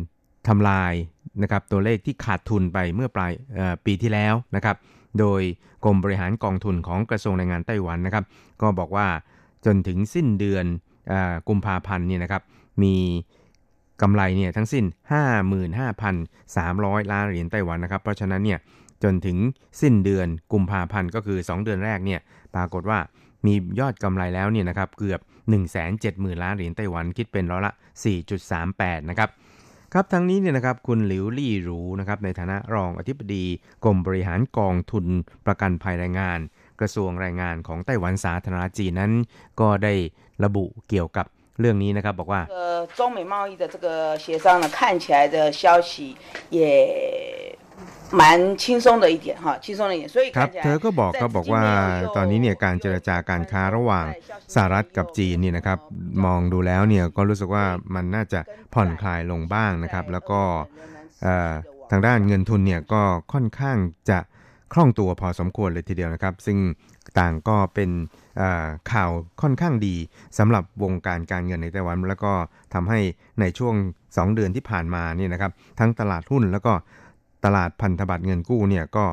[0.47, 0.93] ทำลาย
[1.41, 3.31] นะครับตัวเลขที่ขาดทุนไปเมื่อปลาย
[3.85, 4.75] ปีที่แล้วนะครับ
[5.19, 5.41] โดย
[5.83, 8.23] กรมบริหารกองทุนของกระทรวงแรงงานไต้หวันนะครับ
[8.61, 9.07] ก็บอกว่า
[9.65, 10.65] จนถึงสิ้นเดือน
[11.47, 12.41] กุมภาพันธ์นี่นะครับ
[12.83, 12.95] มี
[14.01, 14.85] กำไรเนี่ยทั้งสิ้น
[15.77, 18.59] 55,300 ล้านเหรียญไต้หวันนะครับ เพราะฉะนั้นเนี่ย
[19.03, 19.37] จนถึง
[19.81, 22.19] สิ้นเดือนกุมภาพันธ์ก็คือ 2 เดือนแรกเนี่ย
[22.55, 22.99] ปรากฏว่า
[23.45, 25.19] มียอดกำไรแล้วเนี่ยนะครับเกือบ
[25.81, 27.73] 170,000 ล้านเหรียญไต้หวันคิดเป็นร้อยละ
[28.39, 29.29] 4.38 นะครับ
[29.93, 33.45] ครับทั้งนี้เนี่ยนะครับคุณหลิวลี่หรูนะครับในฐานะรองอธิบดี
[33.83, 35.05] กรมบริหารกองทุน
[35.45, 36.39] ประกันภัยแรงงาน
[36.80, 39.12] กระทรวงแรงงานของไต้หวันสาธารณจีนนั้น
[39.60, 39.94] ก็ได้
[40.44, 41.26] ระบุเกี่ยวกับ
[41.60, 43.86] เรื่องนี้นะครับบอกว่า呃，中美贸易的这个
[44.22, 45.90] 协商呢，看起来的消息
[46.58, 46.60] 也
[48.20, 48.22] 蛮
[48.62, 51.64] 轻松的一点哈，轻松的一点，所以 ครับ 看起来 เธอก็บอกก็บอกว่า
[52.16, 54.06] ตอนนี้เนี่ยการเจรจาการค้าระหว่าง
[54.54, 55.78] สหรัฐกับจีนเนี่ยนะครับ
[56.24, 57.64] มองดูแล้วเนี่ยก็รู้สึกว่า
[57.94, 58.40] มันน่าจะ
[58.74, 60.40] ผ่อนคลายลงบ้างนะครับ แล้วก็
[61.22, 61.52] เอ่อ
[61.90, 63.78] ทางด้านเงินทุนเนี่ยก็ค่อนข้าง
[64.10, 64.18] จะ
[64.73, 66.57] คล่องตัวพอสมควรเลยทีเดียวนะครับ ซึ่ง
[67.19, 67.89] ต่างก็เป็น
[68.91, 69.95] ข่าวค่อนข้างดี
[70.37, 72.33] สำหรับวงการการเงินในไต้หวัน แล้วก็
[72.73, 72.99] ทำให้
[73.39, 73.75] ในช่วง
[74.05, 76.73] 2 เดือนที่ผ่านมาเนี่ยนะครับ ทั้งตลาดหุ้นแล้วก็
[77.45, 79.05] ตลาดพันธบัตรเงินกู้เนี่ยก็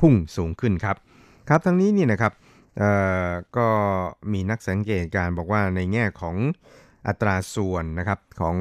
[0.00, 0.96] พุ่งสูงขึ้นครับ
[1.48, 2.32] ครับทั้งนี้เนี่ยนะครับ
[3.56, 3.68] ก็
[4.32, 6.36] มีนักสังเกตการ์บอกว่าในแง่ของ
[7.06, 8.56] อัตราส่วนนะครับของ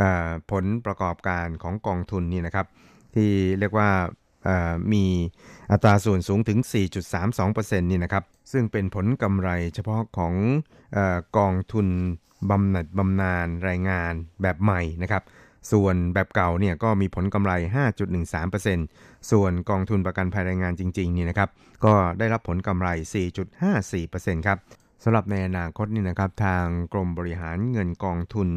[0.00, 0.02] อ
[0.50, 2.66] ผลประกอบการของกองทุนนี่นะครับ
[3.14, 3.88] ที่เรียกว่า
[4.92, 5.04] มี
[5.72, 6.58] อัตราส่วนสูงถึง
[7.24, 10.34] 4.32%นี่นะครับซึ่งเป็นผลกำไรเฉพาะของ
[10.96, 10.98] อ
[11.36, 11.86] กองทุน
[12.50, 15.22] บำเหน็จบำนาญรายงานแบบใหม่นะครับ
[15.72, 17.52] ส่วนแบบเก่าเนี่ยก็มีผลกำไร
[18.22, 21.48] 5.13%ส่วนกองทุนประกันภัยแรงงานจริงๆนี่นะครับ
[21.84, 22.88] ก็ได้รับผลกำไร
[23.68, 24.58] 4.54%ครับ
[25.04, 28.48] สำหรับในอนาคตนี่นะครับทางกรมบริหารเงินกองทุน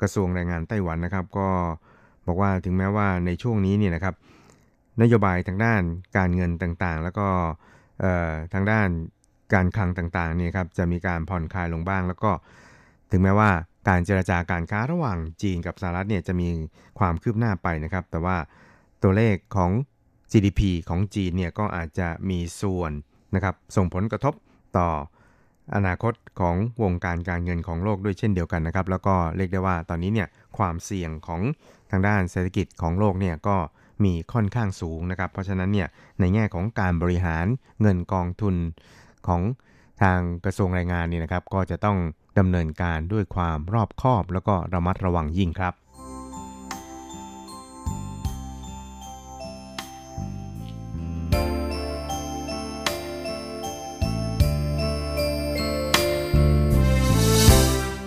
[0.00, 1.48] กระทรวงแรงงานไต้หวันนะครับ ก็
[2.26, 4.14] บอกว่าถึงแม้ว่าในช่วงนี้เนี่ยนะครับ
[5.02, 5.82] นโยบายทางด้าน
[6.16, 7.28] การเงินต่างๆ แล้วก็
[8.54, 8.88] ทางด้าน
[9.54, 12.30] การคลังต่างๆเนี่ยครับจะมีการผ่อนคลายลงบ้าง แล้วก็
[13.10, 13.50] ถึงแม้ว่า
[13.88, 16.48] การเจรจาการค้าระหว่างจีนกับสหรัฐเนี่ยจะมี
[16.98, 18.36] ความคืบหน้าไปนะครับ แต่ว่า
[19.02, 19.70] ตัวเลขของ
[20.32, 22.92] GDP ของจีนเนี่ยก็อาจจะมีส่วน
[23.34, 24.34] นะครับส่งผลกระทบ
[24.78, 24.88] ต่อ
[25.74, 31.40] อนาคตของวงการการเงินของโลกด้วยเช่นเดียวกันนะครับ แล้วก็เรียกได้ว่าตอนนี้เนี่ยความเสี่ยงของ
[31.90, 33.56] ทางด้านเศรษฐกิจของโลกเนี่ยก็
[34.04, 35.88] มีค่อนข้างสูงนะครับ เพราะฉะนั้นเนี่ย
[36.20, 37.46] ในแง่ของการบริหาร
[37.80, 38.54] เงินกองทุน
[39.26, 39.42] ของ
[40.02, 41.98] ทางกระทรวงแรงงานนี่นะครับ ก็จะต้อง
[42.38, 45.74] ดำเนินการด้วยความรอบคอบ แล้วก็ระมัดระวังยิ่งครับ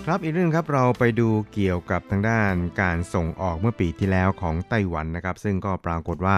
[0.07, 6.37] ครับอีกเรื่องครับเราไปดูเกี่ยวกับทางด้านการส่งออกเมื่อปีที่แล้วของไต้หวันนะครับ ซึ่งก็ปรากฏว่า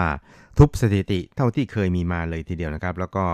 [0.58, 3.24] ทุบสถิติเท่าที่เคยมีมาเลยทีเดียวนะครับ แล้วก็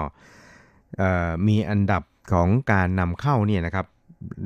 [1.48, 3.86] มีอันดับของการนำเข้าเนี่ยนะครับ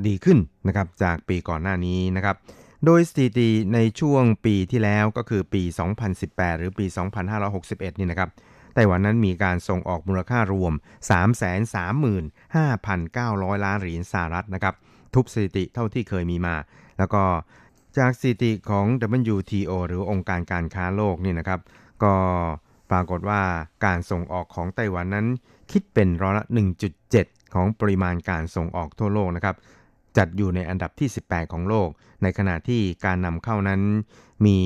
[0.07, 2.37] ดีขึ้นนะครับจากปีก่อนหน้านี้นะครับ
[2.85, 5.63] โดยสถิติในช่วงปีที่แล้วก็คือปี
[6.11, 6.87] 2018 หรือปี
[7.43, 8.31] 2561 นี่นะครับ
[8.75, 10.73] ไต้หวันนั้นมีการส่งออกมูลค่ารวม
[11.93, 14.75] 335,900 ล้านเหรียญสหรัฐนะครับ
[15.17, 16.57] ทุบสถิติเท่าที่เคยมีมา
[16.99, 17.23] แล้วก็
[17.99, 18.87] จากสถิติของ
[19.35, 21.61] WTO หรือองค์การการค้าโลกนี่นะครับ
[22.03, 22.15] ก็
[22.91, 23.43] ปรากฏว่า
[23.85, 25.27] การส่งออกของไต้หวันนั้น
[25.73, 26.45] คิดเป็นร้อยละ
[26.99, 29.57] 1.7 ของปริมาณการส่งออกทั่วโลกนะครับ
[30.17, 31.89] จัดอยู่ในอันดับที่ 18 ของโลก
[32.23, 33.81] ในขณะที่การนำเข้านั้น
[34.47, 34.59] มี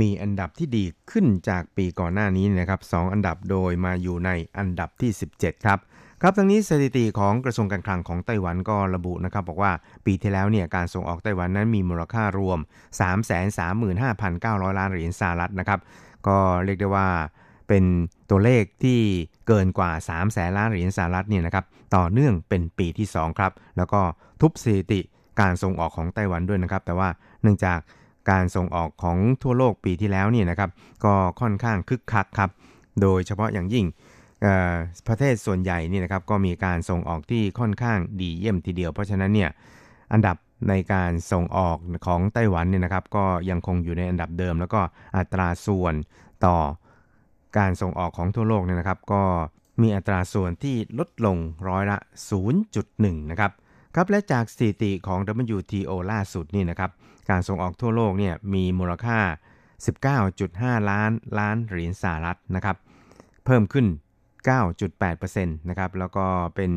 [0.00, 5.78] มีอันดับที่ดีขึ้นจากปีก่อนหน้านี้นะครับสองอันดับโดยมาอยู่ในอันดับที่ 17 ครับ
[6.22, 9.72] ครับทั้งนี้สถิติของกระทรวงการคลังของไต้หวันก็ระบุนะครับบอกว่า
[10.06, 12.58] ปีที่แล้วเนี่ยการส่งออกไต้หวันนั้นมีมูลค่ารวม
[13.88, 15.80] 335,900 ล้านเหรียญสหรัฐนะครับ
[16.26, 17.08] ก็เรียกได้ว่า
[17.68, 17.84] เป็น
[18.30, 19.00] ตัวเลขที่
[19.46, 21.64] เกินกว่า 3 แสนล้านเหรียญสหรัฐเนี่ยนะครับ
[21.96, 24.00] ต่อเนื่องเป็นปีที่ 2 ครับ แล้วก็
[24.40, 25.00] ทุบสถิติ
[25.40, 27.08] การส่งออกของไต้หวันด้วยนะครับ แต่ว่า
[27.42, 27.78] เนื่องจาก
[28.30, 30.70] การส่งออกของทั่วโลกปีที่แล้วเนี่ยนะครับ
[31.04, 32.50] ก็ค่อนข้างคึกคักครับ
[33.02, 33.86] โดยเฉพาะอย่างยิ่ง
[35.08, 39.50] ประเทศส่วนใหญ่นี่นะครับก็มีการส่งออกที่ค่อนข้างดีเยี่ยมทีเดียว เพราะฉะนั้นเนี่ย
[40.12, 40.36] อันดับ
[40.68, 44.80] ในการส่งออกของไต้หวันเนี่ยนะครับ ก็ยังคงอยู่ในอันดับเดิม แล้วก็
[45.16, 45.94] อัตราส่วน
[46.46, 46.56] ต่อ
[47.58, 49.22] การส่งออกของทั่วโลกเนี่ยนะครับ ก็
[49.82, 51.36] มีอัตราส่วนที่ลดลง
[51.68, 51.98] ร้อยละ
[52.64, 53.52] 0.1 นะครับ
[53.94, 55.18] ครับและจากสถิติของ
[55.56, 56.90] WTO ล่าสุดนี่นะครับ
[57.30, 59.18] การส่งออกทั่วโลกเนี่ยมีมูลค่า
[60.04, 62.76] 19.5 ล้านล้านเหรียญสหรัฐนะครับ
[63.44, 63.86] เพิ่มขึ้น
[64.56, 66.72] 9.8%นะครับแล้วก็เป็น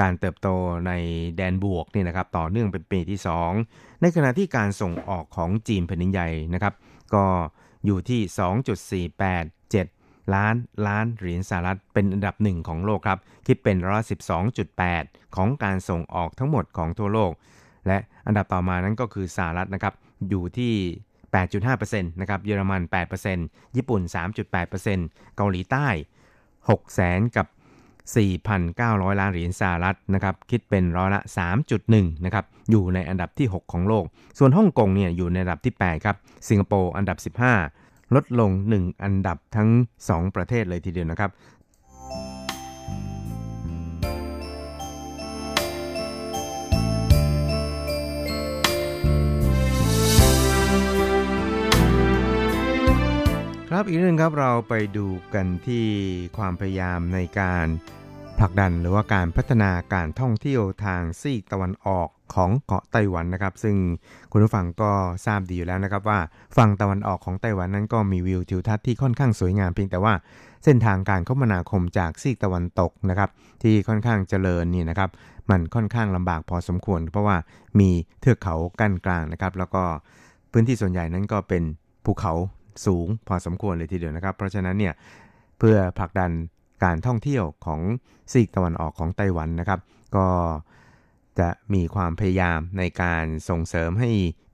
[0.00, 0.48] การเติบโต
[0.86, 0.92] ใน
[1.36, 3.18] แดนบวกนี่นะครับต่อเนื่องเป็นปีที่
[3.60, 6.74] 2 ในขณะที่การส่งออกของจีนแผ่นดินใหญ่นะครับ
[7.14, 7.24] ก็
[7.84, 8.20] อยู่ที่
[9.66, 10.54] 2.487 ล้าน
[10.86, 14.04] ล้านเหรียญสหรัฐเป็นอันดับหนึ่งของโลกครับ คิดเป็นร้อยละ
[14.68, 17.32] 12.8ของการส่งออกทั้งหมดของทั่วโลก
[17.86, 19.94] และอันดับต่อมานั้นก็คือสหรัฐนะครับ
[20.28, 20.74] อยู่ที่
[21.46, 22.82] 8.5%นะครับเยอรมัน
[23.28, 24.00] 8%ญี่ปุ่น
[24.68, 25.86] 3.8%เกาหลีใต้
[26.70, 27.46] 6แสนกับ
[28.12, 31.20] 4,900 ล้านเหรียญสหรัฐนะครับคิดเป็นร้อยละ
[31.72, 34.04] 3.1นะครับอยู่ในอันดับที่ 6 ของโลก
[34.38, 36.16] ส่วนฮ่องกงเนี่ยอยู่ในอันดับที่ 8 ครับ
[36.48, 37.34] สิงคโปร์อันดับ
[37.72, 39.68] 15 ลดลง 1 อันดับทั้ง
[40.06, 41.30] 2 ประเทศเลยทีเดียวนะครับ
[53.78, 55.86] ครับอีกเรื่องครับเราไปดูกันที่
[56.36, 57.66] ความพยายามในการ
[58.38, 63.76] ผลักดันหรือว่าการพัฒนาการท่องเที่ยวทางซีกตะวันออกของเกาะไต้หวันนะครับ ซึ่ง
[64.32, 64.92] คุณผู้ฟังก็
[65.26, 66.20] ทราบดีอยู่แล้วนะครับว่า
[66.56, 70.14] ฝั่งตะวันออกของไต้หวันนั้นก็มีวิวทิวทัศน์ที่ค่อนข้างสวยงามเพียงแต่ว่า
[70.64, 73.30] เส้นทางการคมนาคมจากซีกตะวันตกนะครับ
[73.62, 75.10] ที่ค่อนข้างเจริญนี่นะครับ
[75.50, 77.36] มันค่อนข้างลำบากพอสมควร เพราะว่า
[77.80, 79.82] มีเทือกเขากั้นกลางนะครับ แล้วก็
[80.52, 81.62] พื้นที่ส่วนใหญ่นั้นก็เป็น
[82.04, 82.34] ภูเขา
[82.86, 84.94] สูงพอสมควรเลยทีเดียวนะครับ เพราะฉะนั้นเนี่ย
[85.58, 86.30] เพื่อผลักดัน
[86.84, 87.80] การท่องเที่ยวของ
[88.32, 89.80] ซีกตะวันออกของไต้หวันนะครับ
[90.16, 90.26] ก็
[91.40, 94.10] จะมีความพยายามในการส่งเสริมให้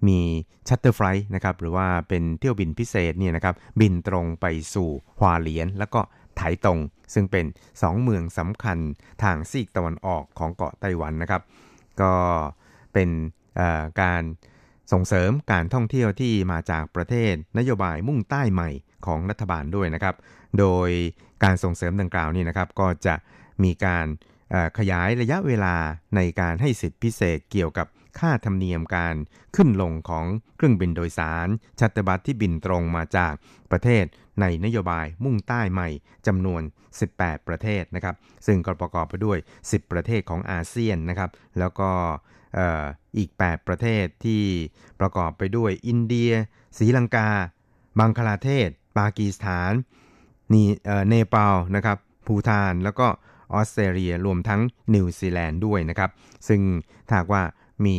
[0.08, 0.20] มี
[0.68, 6.00] ชัตเตอร์ไฟล์นะครับหรือว่าเป็นเที่ยวบินพิเศษเนี่ยนะครับบินตรงไปสู่ฮวาเหลียน แล้วก็
[6.36, 6.78] ไถตง
[7.14, 8.78] ซึ่งเป็น 2 เมืองสำคัญ
[9.22, 11.42] ทางซีกตะวันออกของเกาะไต้หวันนะครับ
[12.00, 12.12] ก็
[12.92, 13.10] เป็น
[14.02, 14.22] การ
[14.92, 18.70] ส่งเสริมการท่องเที่ยวที่มาจากประเทศนโยบายมุ่งใต้ใหม่
[19.06, 20.14] ของรัฐบาลด้วยนะครับ
[20.58, 20.90] โดย
[21.44, 23.14] การส่งเสริมดังกล่าวนี่นะครับ ก็จะ
[23.64, 24.06] มีการ
[24.78, 25.76] ขยายระยะเวลา
[26.16, 27.86] ในการให้สิทธิพิเศษเกี่ยวกับ
[28.18, 29.14] ค่าธรรมเนียมการ
[29.56, 33.34] ขึ้นลงของเครื่องบินโดยสาร charter bus ที่บินตรงมาจาก
[33.70, 34.04] ประเทศ
[34.40, 35.88] ในนโยบายมุ่งใต้ใหม่
[36.26, 36.62] จำนวน
[37.04, 38.14] 18 ประเทศนะครับ
[38.46, 41.90] ซึ่งก็ประกอบไปด้วย 10 ประเทศของอาเซียนนะครับ แล้วก็
[43.16, 44.42] อีก 8 ประเทศที่
[45.00, 46.30] ประกอบไปด้วยอินเดีย
[46.78, 47.28] ศรีลังกา
[47.98, 49.72] บังคลาเทศ ปากีสถาน
[50.52, 50.62] นี
[51.08, 53.06] เนปาลนะครับภูฏานแล้วก็
[53.52, 54.60] ออสเตรเลียรวมทั้ง
[54.94, 56.10] นิวซีแลนด์ด้วยนะครับ
[56.48, 56.60] ซึ่ง
[57.08, 57.42] ถ้าว่า
[57.84, 57.96] มี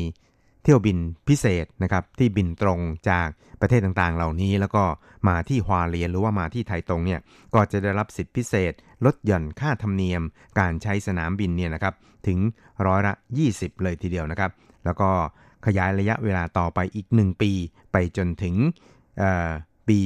[0.64, 0.98] เที่ยวบิน
[1.28, 3.28] พิเศษนะครับที่บินตรงจาก
[3.62, 4.84] ประเทศต่างๆ เหล่านี้ แล้วก็
[5.28, 7.20] มาที่ฮวาเหลียนหรือว่ามาที่ไทยตรงเนี่ย
[7.54, 8.74] ก็จะได้รับสิทธิพิเศษ
[9.06, 10.22] ลดหย่อนค่าธรรมเนียม
[10.60, 11.94] การใช้สนามบินเนี่ยนะครับ
[12.28, 12.40] ถึง
[12.86, 13.14] ร้อยละ
[13.50, 14.52] 20 เลยทีเดียวนะครับ
[14.86, 15.10] แล้วก็
[15.66, 17.52] ขยายระยะเวลาต่อไปอีก 1 ปี
[17.92, 18.56] ไปจนถึง
[19.90, 20.00] ปี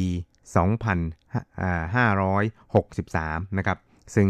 [1.95, 3.77] 2563 นะครับ
[4.15, 4.27] ซึ่ง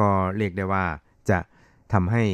[0.00, 0.84] ก็เรียกได้ว่า
[1.30, 1.38] จะ
[1.92, 2.24] ทำให้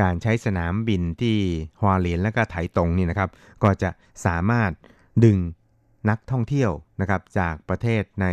[0.00, 1.36] การใช้สนามบินที่
[1.80, 3.30] ฮวาเลียนและก็ไถตรงนี่นะครับ
[3.62, 3.90] ก็จะ
[4.26, 4.70] สามารถ
[5.24, 5.38] ดึง
[6.10, 8.26] นักท่องเที่ยวนะครับจากประเทศใน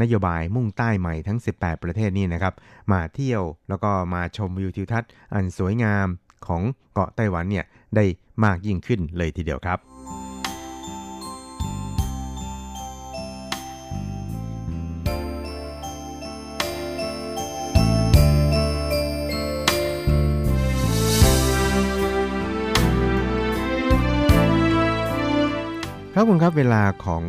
[0.00, 2.54] นโยบายมุ่งใต้ใหม่ทั้ง 18 ประเทศนี้นะครับ
[2.92, 6.06] มาเที่ยวแล้วก็มาชมวิวทิวทัศน์อันสวยงาม
[6.46, 6.62] ของ
[6.92, 7.64] เกาะไต้หวันเนี่ย
[7.96, 8.04] ได้
[8.44, 9.95] มากยิ่งขึ้นเลยทีเดียวครับ
[26.18, 27.24] ครับคุณครับเวลาของ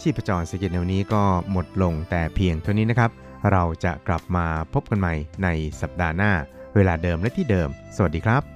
[0.00, 3.10] ชีพจรสกิจแนวนี้ก็หมดลงแต่เพียงเท่านี้นะครับ
[3.52, 5.48] เราจะกลับมาพบกันใหม่ใน
[5.80, 6.32] สัปดาห์หน้า
[6.74, 8.55] เวลาเดิมและที่เดิม สวัสดีครับ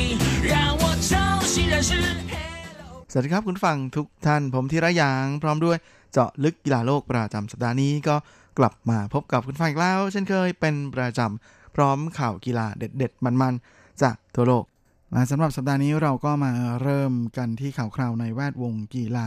[3.13, 5.77] สวัสดีครับคุณผู้ฟังทุกท่านผมธีระยาง พร้อมด้วย
[6.11, 8.15] เจาะลึกกีฬาโลกประจำสัปดาห์นี้ก็
[8.59, 16.51] กลับมาพบกับคุณผู้ฟังอีกแล้ว เช่นเคยเป็นประจำพร้อมข่าวกีฬาเด็ด ๆ มันๆจากทั่วโลกสำหรับสัปดาห์นี้เราก็มา
[16.83, 19.25] เริ่มกันที่ข่าวคราวในแวดวงกีฬา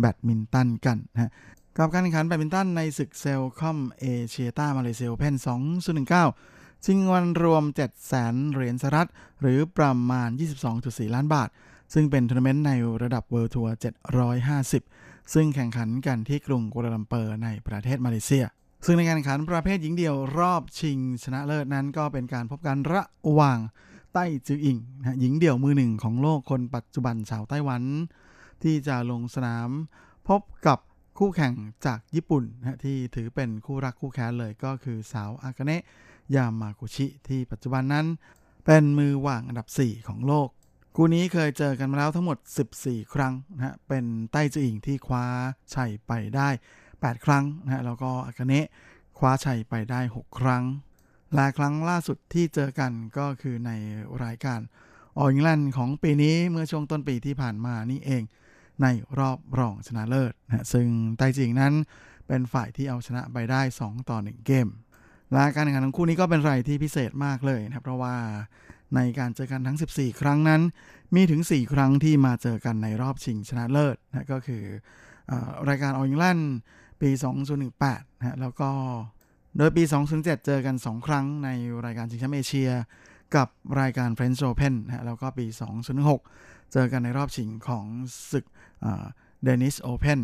[0.00, 1.30] แบดมินตันกันนะ
[1.76, 5.34] กับการแข่งขันแบดมินตันในศึก Celcom Axiata Malaysia Open
[6.10, 9.08] 2019ชิงเงินรวม700000 เหรียญสหรัฐ
[9.40, 10.28] หรือประมาณ
[10.72, 11.50] 22.4 ล้านบาท
[11.94, 13.76] ซึ่งเป็นทัวร์นาเมนต์ในระดับ World Tour
[14.54, 18.44] 750 ซึ่งแข่งขันกันที่กรุงกัวลาลัมเปอร์ในประเทศมาเลเซีย
[18.84, 23.02] ซึ่งในการแข่งขันประเภทหญิงเดี่ยวรอบชิงชนะเลิศนั้นก็เป็นการพบกันระ
[23.32, 23.58] หว่าง
[24.12, 27.82] ไต้จืออิ่งนะหญิงเดี่ยวมือหนึ่งของโลกคนปัจจุบันชาวไต้หวัน
[28.62, 29.68] ที่จะลงสนาม
[30.28, 30.78] พบกับ
[31.18, 31.54] คู่แข่ง
[31.86, 35.82] จากญี่ปุ่นนะที่ถือเป็นคู่รักคู่แค้นเลยก็คือสาวอากาเนะ
[36.34, 38.06] ยามากุชิ ที่ปัจจุบันนั้น
[38.64, 40.48] เป็นมือว่างอันดับ 4 ของโลก
[40.96, 42.38] คู่นี้เคยเจอกันมาแล้วทั้งหมด
[42.76, 45.24] 14 ครั้งนะฮะ เป็นไต้จืออิงที่คว้า
[45.74, 46.48] ชัยไปได้
[46.88, 48.66] 8 ครั้งนะฮะ แล้วก็อากาเนะ
[49.18, 50.64] คว้าชัยไปได้ 6 ครั้ง
[51.34, 53.70] และครั้งล่าสุดที่เจอกันก็คือใน
[54.24, 54.60] รายการ
[55.18, 58.22] อออิงแลนด์ของปีนี้เมื่อช่วงต้นปีที่ผ่านมานี่เอง
[58.82, 58.86] ใน
[59.18, 60.86] รอบรองชนะเลิศนะซึ่ง
[61.18, 61.74] ไต้จิงนั้น
[62.26, 64.68] เป็นฝ่ายที่เอาชนะไปได้ 2 ต่อ 1 เกม
[65.32, 68.14] และการแข่งขันของคู่นี้ก็เป็นไรที่พิเศษมากเลยนะเพราะว่า
[68.96, 70.62] ในการเจอกันทั้ง 14 ครั้งนั้น
[71.14, 74.62] มีถึง 4 ครั้งที่มาเจอกันในรอบชิงชนะเลิศนะก็คือ
[75.30, 75.32] อ
[75.68, 76.54] รายการอออิงแลนด์
[77.00, 77.10] ปี
[77.64, 78.70] 2018นะแล้วก็
[79.56, 79.82] โดยปี
[80.14, 81.48] 2007 เจอกัน 2 ครั้งใน
[81.84, 82.70] รายการชิงแชมป์เอเชีย
[83.36, 83.48] กับ
[83.80, 85.46] รายการ French Open นะแล้วก็ปี
[86.08, 87.86] 2006 เจอกันในรอบชิงของ
[88.30, 88.44] ศึก
[89.42, 90.20] Denmark Open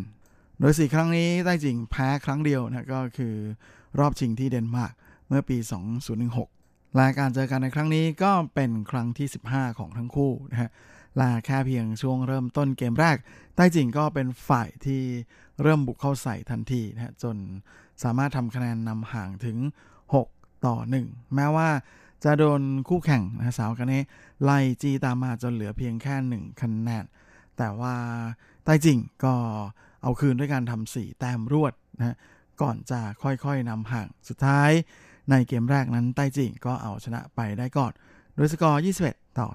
[0.60, 3.34] โดย 4 ครั้งนี้ไต้จืออิ่งแพ้ครั้งเดียวนะก็คือ
[3.98, 4.92] รอบชิงที่เดนมาร์ก
[5.28, 5.56] เมื่อปี
[6.10, 6.59] 2016
[6.96, 10.70] และการเจอกันในครั้งนี้ก็เป็นครั้งที่ 15 ของทั้งคู่นะฮะ
[11.16, 13.16] และแค่เพียงช่วงเริ่มต้นเกมแรก
[13.56, 15.02] ไต้จืออิ่งก็เป็นฝ่ายที่
[15.62, 17.36] เริ่มบุกเข้าใส่ทันทีนะฮะจน
[18.02, 19.58] สามารถทำคะแนนนำห่างถึง
[20.12, 21.68] 6 ต่อ 1 แม้ว่า
[22.24, 24.02] จะโดนคู่แข่งนะสาวกันนี้
[24.42, 27.04] ไล่จีตามมาจนเหลือเพียงแค่ 1 คะแนน
[27.58, 27.94] แต่ว่า
[28.64, 29.34] ใต้จริงก็
[30.02, 32.16] เอาคืนด้วยการทำ4แต้มรวดนะ
[32.62, 34.70] ก่อนจะค่อยๆนำห่างสุดท้าย
[35.30, 37.92] ในเกมแรกนั้นใต้จิงก็เอาชนะไปได้ก่อน
[38.34, 39.48] โดยสกอร์ 21 ต่อ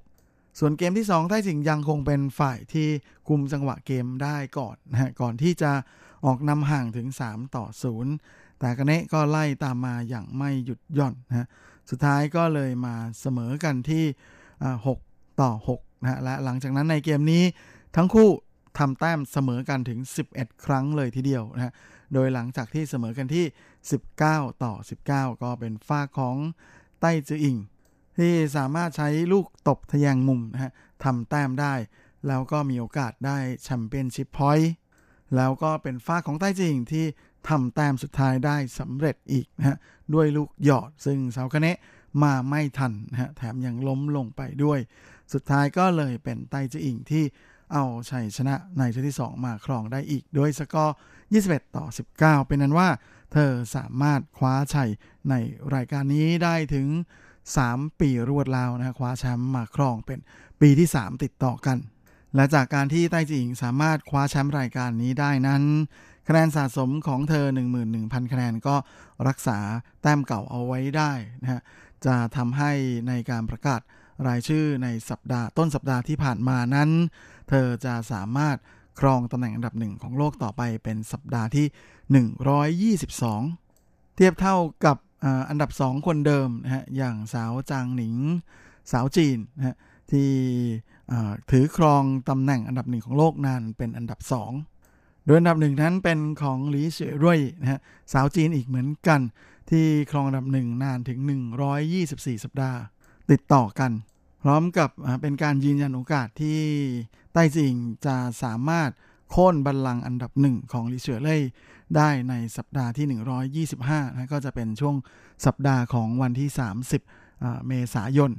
[0.00, 2.88] 16 ส่วนเกมที่2ใต้จิงยังคงเป็นฝ่ายที่
[3.28, 5.72] คุมจังหวะเกมได้ก่อนนะก่อนที่จะ
[6.24, 7.64] ออกนำห่างถึง 3 ต่อ
[8.12, 11.48] 0 แต่กเนะก็ไล่ตามมาอย่างไม่หยุดย่อนนะ
[11.90, 14.04] สุดท้ายก็เลยมาเสมอกันที่
[14.72, 17.44] 6ต่อ6นะและหลังจากนั้นในเกมนี้
[17.96, 18.28] ทั้งคู่
[18.78, 19.98] ทำแต้มเสมอกันถึง
[20.32, 21.72] 11 ครั้งเลยทีเดียวนะ
[22.14, 23.44] โดยหลังจากที่เสมอกันที่
[23.92, 24.74] 19 ต่อ
[25.06, 26.36] 19 ก็เป็นฝ้าของ
[27.00, 27.56] ไต้จืออิง
[28.18, 30.72] ที่สามารถใช้ลูกตบทะแยงมุมนะฮะ
[31.04, 31.74] ทำแต้มได้
[32.26, 34.72] แล้วก็มีโอกาสได้แชมเปี้ยนชิพพอยต์
[35.36, 37.04] แล้วก็เป็นฝ้าของใต้จิงที่
[37.48, 39.76] ทำแต้มสุดท้ายได้สำเร็จอีกนะฮะ
[40.14, 41.78] ด้วยลูกหยอดซึ่งเซาคเนะ
[42.22, 44.78] มาไม่ทันนะฮะแถมยังล้มลงไปด้วย
[45.32, 47.24] สุดท้ายก็เลยเป็นไต้จิอิงที่
[47.72, 50.96] เอาชัยชนะในเซตที่ 2 มาครองได้อีกโดยสกอร์
[51.34, 51.86] 21 ต่อ
[52.18, 52.88] 19 เป็นนั้นว่า
[53.34, 54.90] เธอสามารถคว้าชัย
[55.30, 55.34] ใน
[55.74, 56.88] รายการนี้ได้ถึง
[57.44, 60.18] 3 ปีรวดแล้วนะคว้าแชมป์มาครองเป็น
[60.60, 61.78] ปีที่ 3 ติดต่อกัน
[62.34, 65.62] และจากการที่ไต้จิงสามารถคว้าแชมป์รายการนี้ได้นั้น
[66.28, 67.46] คะแนนสะสมของเธอ
[67.88, 68.76] 11,000 คะแนนก็
[69.28, 69.58] รักษา
[70.02, 71.60] แต้มเก่าเอาไว้ได้นะฮะ
[72.06, 72.72] จะทำให้
[73.08, 73.80] ในการประกาศ
[74.26, 76.90] รายชื่อในสัปดาห์ต้นสัปดาห์ที่ผ่านมานั้น
[77.48, 78.56] เธอจะสามารถ
[79.00, 81.66] ครองตำแหน่งอันดับหนึ่งของโลกต่อไปเป็นสัปดาห์ที่
[82.12, 84.96] 122 เทียบเท่ากับ
[85.48, 88.16] อันดับ 2 คนเดิมนะฮะอย่างสาวจางหนิง
[88.92, 89.76] สาวจีนนะฮะ
[90.10, 90.30] ที่
[91.50, 94.18] ถือครองตำแหน่งอันดับหนึ่งของโลกนานเป็นอันดับ
[94.70, 97.80] 2 โดยอันดับหนึ่งนั้นเป็นของหลีเฉยรุ่ยนะฮะ
[98.12, 99.20] สาวจีนอีกเหมือนกัน
[99.70, 101.18] ที่ครองอันดับหนึ่งนานถึง
[101.82, 102.78] 124 สัปดาห์
[103.30, 103.90] ติดต่อกัน
[104.42, 104.90] พร้อมกับ
[105.22, 106.60] เป็นการยืนยันโอกาสที่
[107.32, 107.74] ไต้จิง
[108.06, 108.90] จะสามารถ
[109.30, 111.40] โค่นบัลลังก์อันดับหนึ่งของลิเฉยเล่ย
[111.96, 113.06] ได้ในสัปดาห์ที่
[113.76, 114.96] 125นะก็จะเป็นช่วง
[115.46, 116.48] สัปดาห์ของวันที่
[117.08, 118.30] 30 เมษายน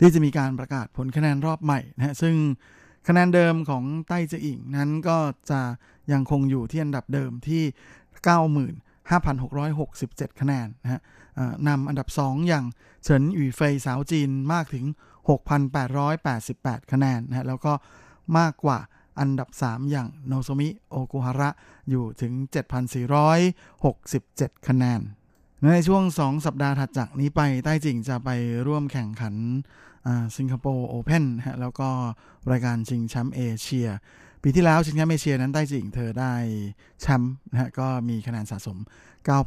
[0.00, 2.34] ที่จะมีการประกาศผลคะแนนรอบใหม่นะฮะซึ่ง
[3.08, 5.18] คะแนนเดิมของไต้เจอิงนั้นก็
[5.50, 5.60] จะ
[6.12, 7.62] ยังคงอยู่ที่อันดับเดิมที่
[9.16, 11.00] 95,667 คะแนนนะฮะ
[11.68, 12.64] นำอันดับ 2 อย่าง
[13.04, 14.84] เฉินหยู่เฟยสาวจีนมากถึง
[15.68, 17.72] 6,888 คะแนนนะฮะแล้วก็
[18.38, 18.78] มากกว่า
[19.20, 21.50] อันดับ 3 อย่างโนโซมิโอกุฮาระ
[21.90, 22.32] อยู่ถึง
[23.90, 25.00] 7,467 คะแนน
[25.72, 28.30] ในช่วง 2 สัปดาห์ถัดจากนี้ไปใต้จิงจะไป
[28.66, 29.34] ร่วมแข่งขัน
[30.36, 31.88] สิงคโปร์โอเพนฮะแล้วก็
[32.50, 33.88] รายการชิงแชมป์เอเชีย
[34.42, 36.34] ปีที่แล้วชิงแชมป์เอเชียนั้นใต้จิงเธอได้
[37.00, 38.78] แชมป์นะฮะก็มีคะแนนสะสม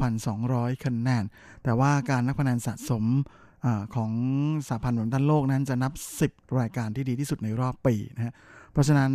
[0.08, 1.24] 9,200 คะแนน
[1.64, 3.06] แต่ว่าการนับคะแนนสะสม
[3.66, 4.12] อของ
[4.68, 5.94] สหพันธ์แบดมินตันโลกนั้นจะนับ
[6.26, 8.34] 10 รายการที่ดีที่สุดในรอบปีนะฮะ
[8.74, 9.12] เพราะฉะนั้น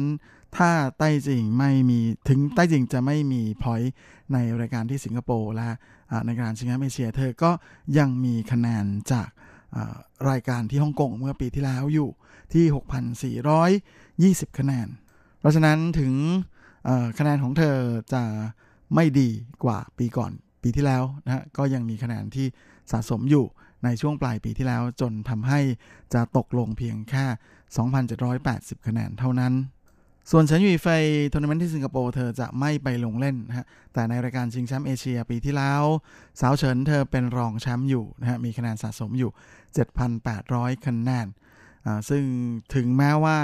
[0.56, 1.98] ถ้าใต้จิงไม่มี
[2.28, 3.92] ถึงใต้จิงจะไม่มีพอยต์
[4.32, 5.68] ในรายการที่สิงคโปร์และ
[6.26, 7.50] ในการชิงแชมป์เอเชียเธอก็
[7.98, 9.28] ยังมีคะแนนจาก
[10.30, 12.08] รายการที่ฮ่องกงเมื่อปีที่แล้วอยู่
[12.52, 12.64] ที่
[14.44, 14.88] 6,420 คะแนน
[15.40, 16.12] เพราะฉะนั้นถึง
[17.18, 17.76] คะแนนของเธอ
[18.14, 18.22] จะ
[18.94, 19.28] ไม่ดี
[19.64, 20.32] กว่าปีก่อน
[20.62, 22.46] ปีที่แล้วนะฮะก็ยังมีคะแนนที่
[22.90, 23.46] สะสมอยู่
[23.84, 25.60] ในช่วงปลายปีที่แล้วจนทำให้
[26.14, 27.26] จะตกลงเพียงแค่
[27.76, 29.54] 2,780 คะแนนเท่านั้น
[30.30, 35.82] ส่วนเฉินหยี่เฟยทัวร์นาเมนต์ที่สิงคโปร์เธอจะไม่ไปลงเล่นนะฮะ แต่ในรายการชิงแชมป์เอเชียปีที่แล้ว
[36.40, 39.30] สาวเฉินเธอเป็นรองแชมป์อยู่นะฮะ มีคะแนนสะสมอยู่
[40.08, 41.26] 7,800 คะแนน
[42.08, 42.22] ซึ่ง
[42.74, 43.38] ถึงแม้ว่า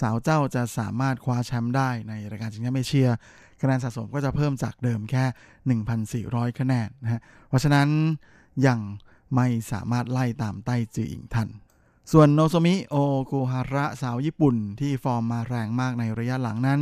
[0.00, 3.08] สาวเจ้าจะสามารถคว้าแชมป์ได้ในรายการชิงแชมป์เอเชีย
[3.60, 5.24] คะแนนสะสมก็จะเพิ่มจากเดิมแค่
[6.22, 7.88] 1,400 คะแนนนะฮะ เพราะฉะนั้น
[8.66, 8.78] ยัง
[9.34, 11.48] ไม่สามารถไล่ตามไต้จืออิ่งทัน
[12.14, 12.96] ส่วนโนโซมิโอ
[13.30, 16.80] กุฮาระสาวญี่ปุ่นที่ฟอร์มมาแรงมากในระยะหลังนั้น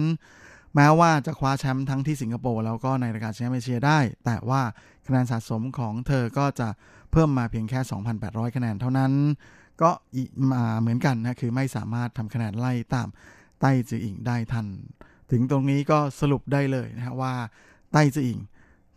[0.74, 4.62] แม้ว่าจะคว้าแชมป์ทั้งที่สิงคโปร์แล้วก็ในรายการแชมป์เอเชียได้ แต่ว่า
[5.07, 6.68] คะแนนสะสมของเธอก็จะ
[7.12, 7.81] เพิ่มมาเพียงแค่
[8.18, 9.12] 2,800 คะแนนเท่านั้น
[9.83, 9.91] ก็
[10.53, 13.09] มาเหมือนกันนะคือไม่สามารถทำคะแนนไล่ตาม
[13.61, 14.66] ไต้จืออิ่งได้ทัน
[15.31, 17.35] ถึงตรงนี้ก็สรุปได้เลยนะว่า
[17.93, 18.39] ไต้จืออิง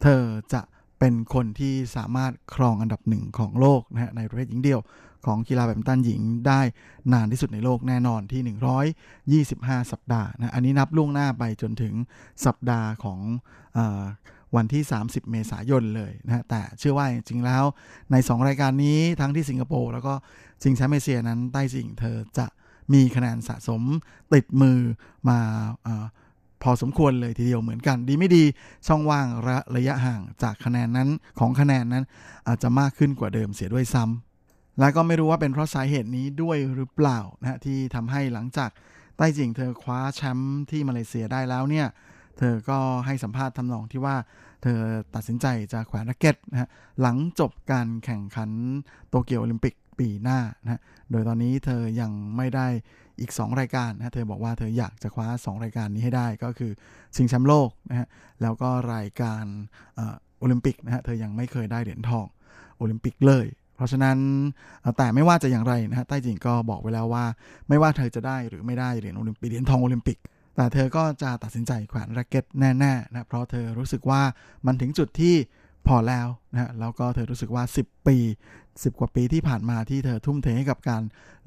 [0.02, 0.24] เธอ
[0.54, 0.62] จะ
[1.00, 4.82] เป็นคนที่สามารถครองอันดับหนึ่งของโลกนะฮะในประเภทหญิงเดียว
[5.26, 6.62] ของกีฬาแบดมินตันหญิงได้
[7.14, 11.94] นานที่สุดในโลกแน่นอนที่ 125 สัปดาห์นะ อันนี้นับล่วงหน้าไปจนถึง
[12.46, 13.20] สัปดาห์ของ
[13.78, 13.80] อ
[14.56, 17.64] วันที่ 30 เมษายนเลยนะแต่เชื่อว่าจริงๆแล้ว
[18.12, 20.14] ใน 2 รายการนี้ทั้งที่สิงคโปร์แล้วก็
[20.62, 22.46] ชิงแชมป์เอเชียนั้นใต้จิงเธอจะ
[22.94, 23.82] มีคะแนนสะสม
[24.34, 24.80] ติดมือ
[25.30, 25.40] มา
[26.64, 28.44] พอสมควรเลยทีเดียวเหมือนกัน ดีไม่ดี
[28.88, 31.10] ช่องว่างระระยะห่างจากคะแนนนั้น
[31.40, 32.04] ของคะแนนนั้น
[32.48, 34.31] อาจจะมากขึ้นกว่าเดิมเสียด้วยซ้ำ
[34.80, 38.70] และก็ไม่รู้ว่าเป็นเพราะสาเหตุนี้ด้วยหรือเปล่านะที่ทำให้หลังจาก
[39.18, 41.88] ใต้จิงเธอคว้าแชมป์ที่มาเลเซียได้แล้วเนี่ย
[42.38, 44.16] เธอก็ให้สัมภาษณ์ทำนองที่ว่า
[44.64, 44.80] เธอ
[45.16, 46.70] ตัดสินใจจะแขวนรักเก็ตนะฮะ
[47.02, 48.52] หลังจบการแข่งขัน
[49.10, 52.68] โตเกียวโอลิมปิกปีหน้านะโดยตอนนี้เธอยังไม่ได้
[53.20, 56.72] อีก 2 รายการนะเธอบอกว่าเธออยากจะคว้า 2 รายการนี้ให้ได้ก็คือ
[57.16, 58.08] ชิงแชมป์โลกนะฮะ
[58.42, 59.44] แล้วก็รายการ
[60.40, 62.26] โอลิมปิกนะฮะเธอยังไม่เคยได้เหรียญทอง
[62.78, 63.46] โอลิมปิกเลย
[63.82, 64.18] เพราะฉะนั้น
[64.98, 67.26] แต่ไม่ว่าจะอย่างไรนะฮะไต้จืออิ่งก็บอกไว้แล้วว่า
[67.70, 70.18] ไม่ว่าเธอจะได้หรือไม่ได้เหรียญโอลิมปิกเหรียญทองโอลิมปิก
[70.56, 74.22] แต่เธอก็จะตัดสินใจแขวนแร็กเก็ตแน่ๆนะเพราะเธอรู้สึกว่า
[74.66, 75.36] มันถึงจุดที่
[75.88, 78.18] พอแล้วนะแล้วก็เธอรู้สึกว่า 10 ปี
[78.64, 81.04] 10 กว่าปีที่ผ่านมาที่เธอทุ่มเทให้กับการ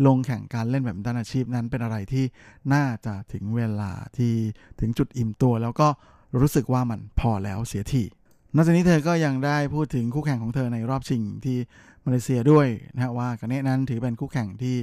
[0.07, 2.25] ลงแข่งการเล่นแบบด้านอาชีพนั้นเป็นอะไรที่
[2.75, 4.35] น่าจะถึงเวลาที่
[4.81, 5.89] ถึงจุดอิ่มตัว แล้วก็
[6.41, 8.05] รู้สึกว่ามันพอแล้วเสียที
[8.55, 11.59] นอกจากนี้เธอก็ยังได้พูดถึงคู่แข่งของเธอในรอบชิงที่
[12.05, 14.77] มาเลเซียด้วยนะว่ากาเนนั้นถือเป็นคู่แข่งที่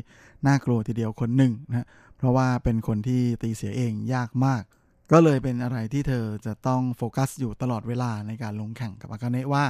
[0.47, 4.63] น่ากลัวทีเดียวคนหนึ่งนะเพราะว่าเป็นคนที่ตีเสียเองยากมาก
[5.11, 9.63] ก็เลยเป็นอะไรที่เธอจะต้องโฟกัสอยู่ตลอดเวลาในการลงแข่งกับอากาเนะว่า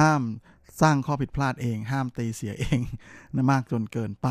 [0.00, 0.22] ห้าม
[0.80, 2.80] สร้างข้อผิดพลาดเอง ห้ามตีเสียเอง
[3.34, 4.28] นะมากจนเกินไป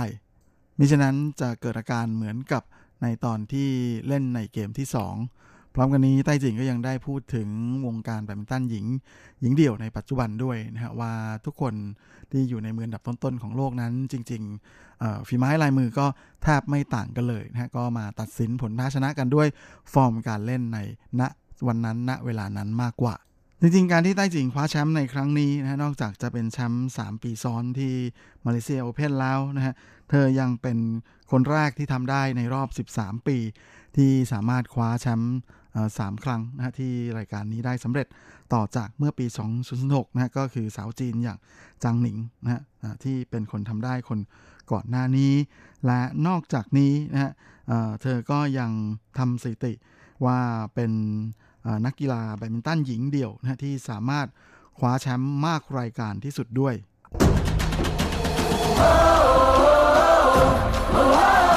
[0.77, 2.63] มิฉะนั้นจะเกิดอาการเหมือนกับ
[3.01, 3.69] ในตอนที่
[4.07, 5.48] เล่นในเกมที่ 2
[5.79, 7.49] ร้อมกันนี้ไต้จิงก็ยังได้พูดถึง
[7.85, 8.85] วงการแบดมินตันหญิง
[9.41, 11.11] หญิงเดี่ยวในปัจจุบันด้วยนะฮะว่า
[11.45, 11.73] ทุกคน
[12.31, 16.05] ที่อยู่ในมือดับต้นๆของโลกนั้น จริงๆฝีไม้ลายมือก็
[16.43, 19.47] แทบไม่ต่างกันเลยนะฮะก็มาตัดสินผลแพ้ชนะกันด้วย
[19.93, 20.79] ฟอร์มการเล่นใน
[21.19, 21.21] ณ
[21.67, 23.15] วันนั้นณเวลานั้นมากกว่า
[23.61, 27.93] จริงๆ การที่ไต้จิงคว้าแชมป์ในครั้งนี้นะนอกจากจะเป็นแชมป์3 ปีซ้อนที่
[28.45, 29.73] มาเลเซียโอเพนแล้วนะฮะ
[30.09, 30.77] เธอยังเป็น
[31.31, 33.37] คนแรกที่ทำได้ในรอบ 13 ปี
[33.97, 35.35] ที่สามารถคว้าแชมป์
[35.97, 38.07] สามครั้งนะฮะที่รายการนี้ได้สำเร็จ
[38.53, 39.25] ต่อจากเมื่อปี
[39.71, 41.39] 2006นะฮะก็คือสาวจีนอย่าง
[41.83, 42.61] จางหนิงนะฮะ
[43.03, 44.19] ที่เป็นคนทำได้คน
[44.71, 45.33] ก่อนหน้านี้
[45.85, 47.31] และนอกจากนี้นะฮะ
[48.01, 48.71] เธอก็ยัง
[49.17, 49.73] ทำสถิติ
[50.25, 50.39] ว่า
[50.75, 50.91] เป็น
[51.85, 54.27] นักกีฬาแบดมินตันหญิงเดี่ยวนะที่สามารถ
[54.77, 56.75] คว้าแชมป์มากรายการที่สุดด้วย
[58.81, 58.95] oh,
[60.97, 61.13] oh,
[61.43, 61.48] oh,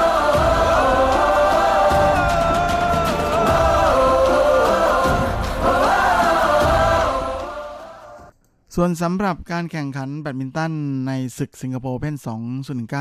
[8.76, 10.72] ส่วนสำหรับการแข่งขันแบดมินตัน
[11.06, 12.16] ในศึกสิงคโปร์ Open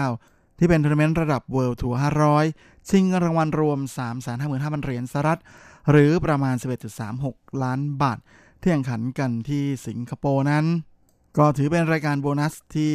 [0.01, 1.95] 2019 ที่เป็นทัวร์นาเมนต์ระดับ World Tour
[2.41, 3.79] 500 ชิงรางวัลรวม
[4.31, 5.39] 355,000 เหรียญสหรัฐ
[5.91, 6.55] หรือประมาณ
[7.09, 8.19] 11.36 ล้านบาท
[8.61, 10.65] ที่แข่งขันกันที่สิงคโปร์นั้น
[11.37, 12.93] ก็ถือเป็นรายการโบนัสที่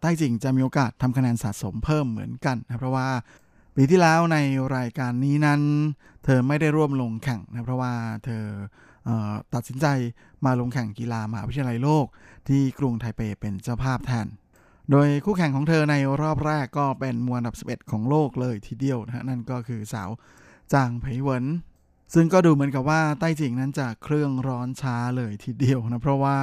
[0.00, 3.08] ไต้จืออิ่งจะมีโอกาสทำคะแนนสะสมเพิ่มเหมือนกันนะเพราะว่า
[3.76, 4.36] ปีที่แล้วใน
[4.76, 5.60] รายการนี้นั้น
[6.24, 7.92] เธอไม่ได้ร่วมลงแข่งนะเพราะว่า
[8.24, 8.44] เธอ
[9.54, 9.86] ตัดสินใจ
[10.44, 12.06] มาลงแข่งกีฬามหาวิทยาลัยโลก
[12.48, 14.26] ที่กรุงไทเปเป็นเจ้าภาพแทน
[14.90, 20.10] โดยคู่แข่งของเธอในรอบแรกก็เป็นมวลอันดับ 11 ของโลกเลยทีเดียวนะฮะนั่นก็คือสาว
[20.72, 21.44] จางไผเหวิน
[22.14, 26.38] ซึ่งก็ดูเหมือนกับว่าไต้จิงนั้นจะเครื่องร้อนช้าเลยทีเดียวนะ เพราะว่า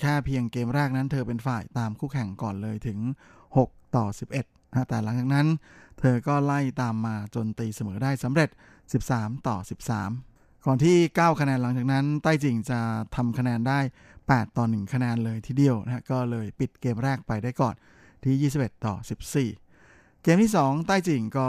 [0.00, 2.98] แค่เพียงเกมแรกนั้นเธอเป็นฝ่ายตามคู่แข่งก่อนเลยถึง
[3.46, 4.06] 6 ต่อ
[4.40, 5.46] 11นะแต่หลังจากนั้น
[5.98, 8.50] เธอก็ไล่ตามมาจนตีเสมอได้สำเร็จ
[8.98, 9.56] 13 ต่อ
[9.98, 10.29] 13
[10.66, 12.80] ก่อนที่ 9 คะแนนหลังจากนั้นไต้จิงจะ
[13.16, 13.80] ทำคะแนนได้
[14.18, 17.74] 8 ต่อ 1 คะแนนเลยทีเดียวนะ ก็เลยปิดเกมแรกไปได้ก่อน
[18.24, 18.94] ที่ 21 ต่อ
[19.58, 21.48] 14 เกมที่2ไต้จิงก็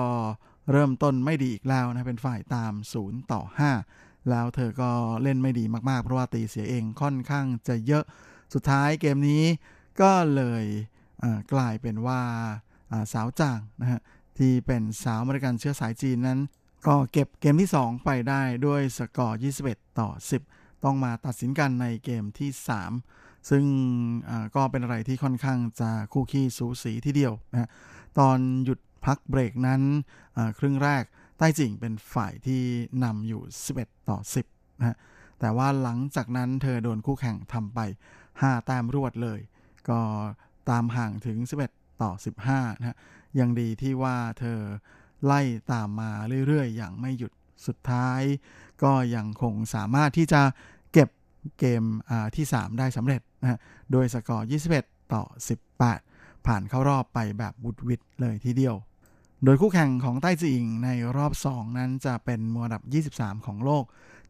[0.71, 3.41] เริ่มต้นไม่ดีอีกแล้วนะ เป็นฝ่ายตาม 0 ต่อ
[3.85, 4.91] 5 แล้วเธอก็
[5.23, 8.03] เล่นไม่ดีมากๆ เพราะว่าตีเสียเองค่อนข้างจะเยอะ
[8.53, 9.43] สุดท้ายเกมนี้
[10.01, 10.65] ก็เลย
[11.53, 12.21] กลายเป็นว่า
[13.13, 14.01] สาวจางนะฮะ
[14.37, 16.39] ที่เป็นสาวอเมริกันเชื้อสายจีนนั้น
[16.87, 20.09] ก็เก็บเกมที่ 2 ไปได้ด้วยสกอร์ 21 ต่อ
[20.47, 22.49] 10 ต้องมาตัดสินกันในเกมที่
[22.99, 23.63] 3 ซึ่ง
[24.55, 27.69] ก็เป็นอะไรที่ค่อนข้างจะคู่ขี้สูสีทีเดียวนะ
[28.19, 29.81] ตอนหยุดพักเบรกนั้น
[30.59, 31.03] ครึ่งแรก
[31.37, 32.61] ใต้จิงเป็นฝ่ายที่
[33.03, 33.41] นำอยู่
[33.75, 34.17] 11 ต่อ
[34.49, 34.97] 10นะ
[35.39, 37.79] แต่ว่าหลังจากนั้นเธอโดนคู่แข่งทำไป
[38.23, 39.39] 5 แต้มรวดเลย
[39.89, 39.99] ก็
[40.69, 41.37] ตามห่างถึง
[41.71, 42.11] 11 ต่อ
[42.47, 42.97] 15นะ
[43.39, 44.59] ยังดีที่ว่าเธอ
[45.25, 45.41] ไล่
[45.71, 46.11] ตามมา
[46.47, 47.31] เรื่อยๆ อย่างไม่หยุด
[47.65, 48.21] สุดท้าย
[48.83, 50.41] ก็ยังคงสามารถที่จะ
[50.93, 51.09] เก็บ
[51.59, 51.83] เกม
[52.35, 53.59] ที่ 3 ได้สำเร็จนะ
[53.91, 54.47] โดยสกอร์
[54.77, 55.23] 21 ต่อ
[55.85, 58.75] 18 ผ่านเข้ารอบไปแบบบุดวิดเลยทีเดียว
[59.43, 63.83] โดยคู่แข่งของใต้จีงในรอบ 2 นั้นจะเป็นมวดับ 23 ของโลก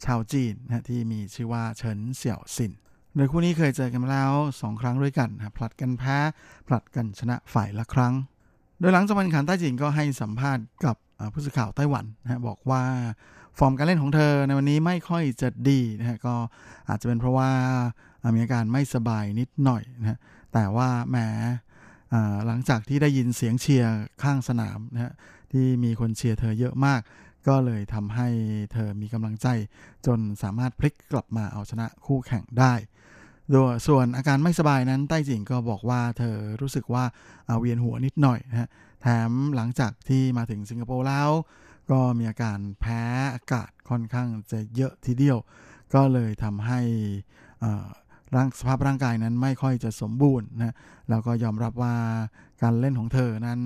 [0.05, 2.71] ชาวจีนนะที่มีชื่อว่าเฉินเสี่ยวซิน
[3.15, 6.17] โดยคู่นี้เคยเจอกันมาแล้ว 2 ครั้งด้วยกันนะผลัดกันแพ้
[6.67, 8.13] ผลัดกันชนะฝ่ายละครั้ง
[8.81, 10.95] โดยหลังจากการแข่งขันใต้จีนก็ให้สัมภาษณ์กับ
[11.33, 12.83] ผู้สื่อข่าวไต้หวันนะบอกว่า
[13.57, 16.35] ฟอร์มการเล่นของเธอในวันนี้ไม่ค่อยจะดีนะฮะก็
[16.89, 17.49] อาจจะเป็นเพราะว่า
[18.35, 20.19] มีอาการไม่สบายนิดหน่อยนะ
[20.53, 21.17] แต่ว่าแหม
[22.47, 25.13] หลังจากที่ได้ยินเสียงเชียร์ข้างสนามนะฮะ
[25.51, 27.01] ที่มีคนเชียร์เธอเยอะมาก
[27.47, 28.27] ก็เลยทำให้
[28.73, 29.47] เธอมีกำลังใจ
[30.05, 32.73] จนสามารถพลิกกลับมาเอาชนะคู่แข่งได้
[33.51, 37.03] โดยส่วนอาการไม่สบายนั้นใต้จิงก็บอกว่าเธอรู้สึกว่า
[37.59, 38.69] เวียนหัวนิดหน่อยนะฮะ
[39.01, 41.29] แถมหลังจากที่มาถึงสิงคโปร์แล้ว
[41.91, 43.01] ก็มีอาการแพ้
[43.35, 45.37] อากาศค่อนข้างจะเยอะทีเดียว
[45.93, 46.79] ก็เลยทำให้
[48.35, 50.75] ร่างสภาพร่างกายนั้นไม่ค่อยจะสมบูรณ์นะ
[51.09, 51.95] แล้วก็ยอมรับว่า
[52.61, 53.59] การเล่นของเธอนั้น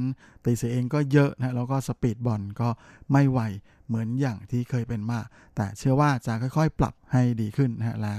[0.43, 2.69] ตีเสียเองก็เยอะนะแล้วก็สปีดบอลก็
[3.11, 3.39] ไม่ไหว
[3.88, 5.19] เหมือนอย่างที่เคยเป็นมา
[5.55, 8.15] แต่เชื่อว่าจะค่อยๆ ปรับให้ดีขึ้นนะและ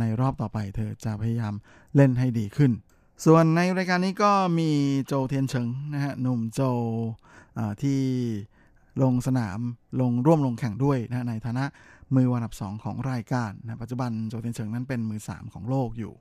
[0.00, 1.54] ในรอบต่อไปเธอจะพยายาม
[1.96, 2.72] เล่นให้ดีขึ้น
[3.24, 4.70] ส่วนในรายการนี้ก็มี
[5.06, 6.60] โจเทียนเฉิงนะฮะหนุ่มโจ
[7.82, 8.00] ที่
[9.02, 9.58] ลงสนาม
[10.00, 11.64] ลงร่วมลงแข่งด้วยนะในฐานะ
[12.14, 16.12] มือวันดับ 2 ของรายการนะปัจจุบันโจเทียนเฉิงนั้นเป็นมือ 3 ของโลกอยู่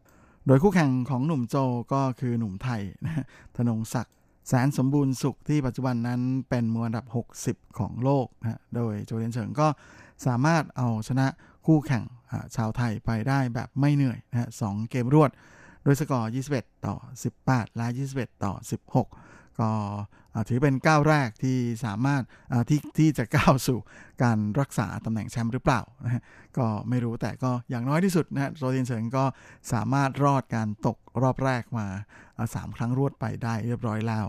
[0.48, 1.56] โดยคู่แข่งของหนุ่มโจ
[1.94, 3.26] ก็คือหนุ่มไทยนะ
[3.58, 4.16] ธนงศักดิ์
[4.48, 7.06] แสนสมบูรณ์สุขที่ปัจจุบันนั้นเป็นมืออันดับ
[7.44, 9.68] 60 ของโลกนะโดยโจเทียนเฉิงก็
[10.26, 11.28] สามารถเอาชนะ
[11.68, 12.04] คู่แข่ง
[12.56, 15.32] ชาวไทยไปได้แบบไม่เหนื่อยนะฮะสเกมรวด
[15.84, 16.96] โดยสกอร์ 21 ต่อ
[17.38, 18.54] 18 และ 21 ต่อ
[19.06, 19.70] 16 ก็
[20.50, 22.22] ถือเป็นก้าวแรกที่สามารถ
[22.70, 23.80] ที่ที่จะก้าวสู่
[24.24, 26.24] การรักษาตำแหน่งแชมป์หรือเปล่านะ
[26.58, 29.26] ก็ไม่รู้แต่ก็อย่างน้อยที่สุดนะโรเทนเฉิงก็
[29.74, 31.88] สามารถรอดการตกรอบแรกมา
[32.56, 34.26] สามครั้งรวดไปได้เรียบร้อยแล้ว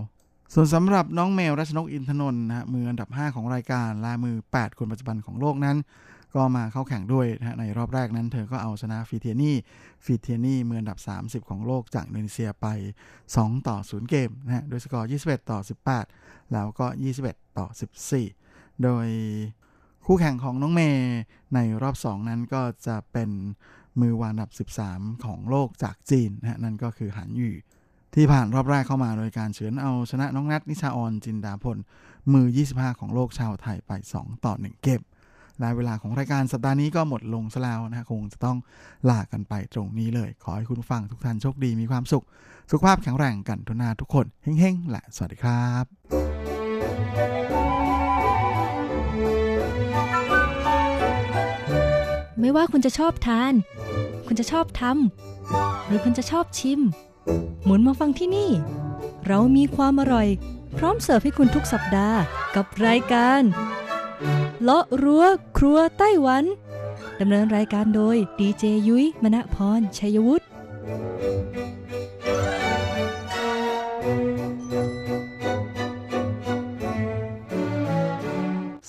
[0.54, 5.76] ส่วนสำหรับน้องเมย์รัชนกอินทนนท์นะมืออันดับ 5 ของรายการและมือ 8 คนปัจจุบันของโลกนั้น
[6.34, 9.56] ก็มาเข้าแข่งด้วยนะในรอบแรกนั้นเธอก็เอาชนะฟีเทียนี่
[10.04, 10.98] ฟีเทียนี่มืออันดับ
[11.44, 12.66] 30 ของโลกจากอินโดนีเซียไป
[13.18, 15.58] 2 ต่อ 0 เกมนะฮะโดยสกอร์ 21 ต่อ
[16.04, 16.86] 18 แล้วก็
[17.22, 17.66] 21 ต่อ
[18.24, 19.06] 14 โดย
[20.06, 21.18] คู่แข่งของน้องเมย์
[21.54, 23.30] ในรอบ 2 นั้นก็จะเป็น
[24.00, 27.54] มือวานดับ 13 ของโลกจากจีนนะนั่นก็คือหันยู่
[28.14, 31.78] ที่ผ่านรอบแรกเข้ามาโดยการเฉือนเอาชนะน้องนัทนิชาออนจินดาพล
[32.32, 35.00] มือ 25 ของโลกชาวไทยไป 2 ต่อ 1 เกม
[35.60, 38.56] และเวลาของรายการสัปดาห์นี้ก็หมดลงซะแล้วนะคงจะต้อง
[39.10, 42.24] ลากันไปตรงนี้เลย ขอให้คุณฟังทุกท่านโชคดีมีความสุข
[42.70, 45.84] สุขภาพแข็งแรงกันทุกนาทุกคนเฮ้งๆและสวัสดีครับ
[52.40, 53.52] ไม่ว่าคุณจะชอบทาน
[54.26, 56.80] คุณจะชอบทำหรือคุณจะชอบชิม
[57.64, 58.50] หมุนมาฟังที่นี่
[59.26, 60.28] เรามีความอร่อย
[60.78, 62.18] พร้อมเสิร์ฟให้คุณทุกสัปดาห์
[62.56, 63.42] กับรายการ
[64.62, 65.24] เลาะรั้ว
[65.58, 66.44] ครัวไต้หวัน
[67.20, 70.44] ดำเนินรายการโดยดีเจยุ้ยมณพรชัยวุฒิ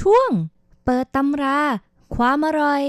[0.00, 0.30] ช่วง
[0.84, 1.60] เปิดตำรา
[2.16, 2.82] ความอร่อย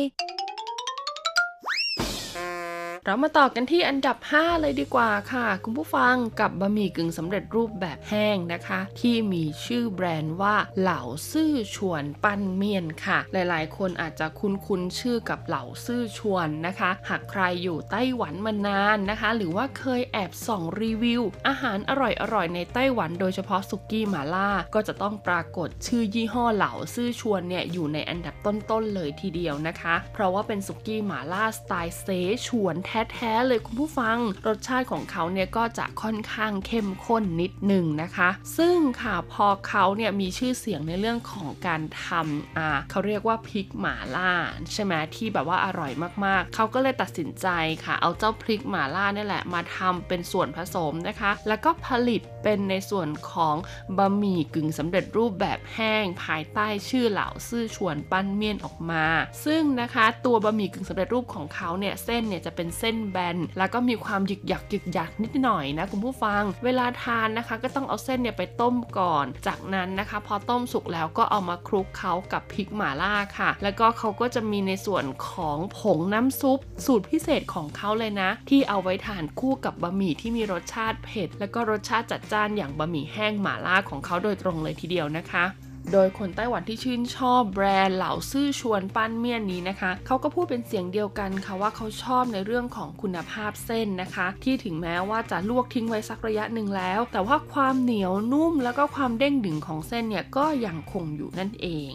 [3.09, 11.01] เรามาต่อกันที่อันดับ 5 เลยดีกว่าค่ะ คุณผู้ฟังกับบะหมี่กึ่งสำเร็จรูปแบบแห้งนะคะ ที่มีชื่อแบรนด์ว่าเหล่า
[11.31, 21.91] ซื่อชวนปั้นเมียนค่ะ หลายๆ คนอาจจะคุ้นๆชื่อกับเหล่าซื่อชวนนะคะ หากใครอยู่ไต้หวันมานานนะคะ หรือว่าเคยแอบส่องรีวิว อาหารอ
[22.33, 32.07] ร่อยๆในไต้หวันโดยเฉพาะสุกี้หมาล่า ก็จะต้องปรากฏชื่อยี่ห้อเหล่าซื่อชวนเนี่ยอยู่ในอันดับต้นๆเลยทีเดียวนะคะ เพราะว่าเป็นสุกี้หมาล่าสไตล์เซ
[32.49, 34.17] ชวนแท้แท้ๆเลยคุณผู้ฟัง
[34.47, 44.31] รสชาติของเขาเนี่ยก็จะค่อนข้างเข้มข้นนิดหนึ่งนะคะ ซึ่งค่ะพอเขาเนี่ยมีชื่อเสียงในเรื่องของการทำอ่าเขาเรียกว่าพริกหมาล่า
[44.73, 45.91] ใช่ไหมที่แบบว่าอร่อย
[46.25, 47.47] มากๆ เขาก็เลยตัดสินใจ
[47.85, 53.55] ค่ะ เอาเจ้าพริกหมาล่านี่แหละมาทำเป็นส่วนผสมนะคะ แล้วก็ผลิตเป็นในส่วนของ
[53.97, 59.05] บะหมี่กึ่งสำเร็จรูปแบบแห้งภายใต้ชื่อเหล่าซื่อชวนปั้นเมียนออกมา
[59.45, 85.45] ซึ่งนะคะ ตัวบะหมี่กึ่งสำเร็จรูปของเขาเนี่ยเส้นเนี่ยจะเป็นเส้นแบน แล้วก็มีความหยึกหยักหยึกหยักนิดหน่อยนะคุณผู้ฟัง เวลาทานนะคะ ก็ต้องเอาเส้นเนี่ยไปต้มก่อน จากนั้นนะคะ พอต้มสุกแล้วก็เอามาคลุกเขากับพริกหม่าล่าค่ะ แล้วก็เขาก็จะมีในส่วนของผงน้ำซุป สูตรพิเศษของเขาเลยนะ ที่เอาไว้ทานคู่กับบะหมี่ที่มีรสชาติเผ็ด แล้วก็รสชาติจัดจ้านอย่างบะหมี่แห้งหม่าล่าของเขาโดยตรงเลยทีเดียวนะคะ
[85.93, 101.91] โดยคนไต้หวันที่ชื่นชอบแบรนด์เหล่าซื่อชวนปั้นเมียนนี้นะคะ เขาก็พูดเป็นเสียงเดียวกันค่ะว่าเขาชอบในเรื่องของคุณภาพเส้นนะคะ ที่ถึงแม้ว่าจะลวกทิ้งไว้สักระยะหนึ่งแล้ว แต่ว่าความเหนียวนุ่มแล้วก็ความเด้งดึงของเส้นเนี่ยก็ยังคงอยู่นั่นเอง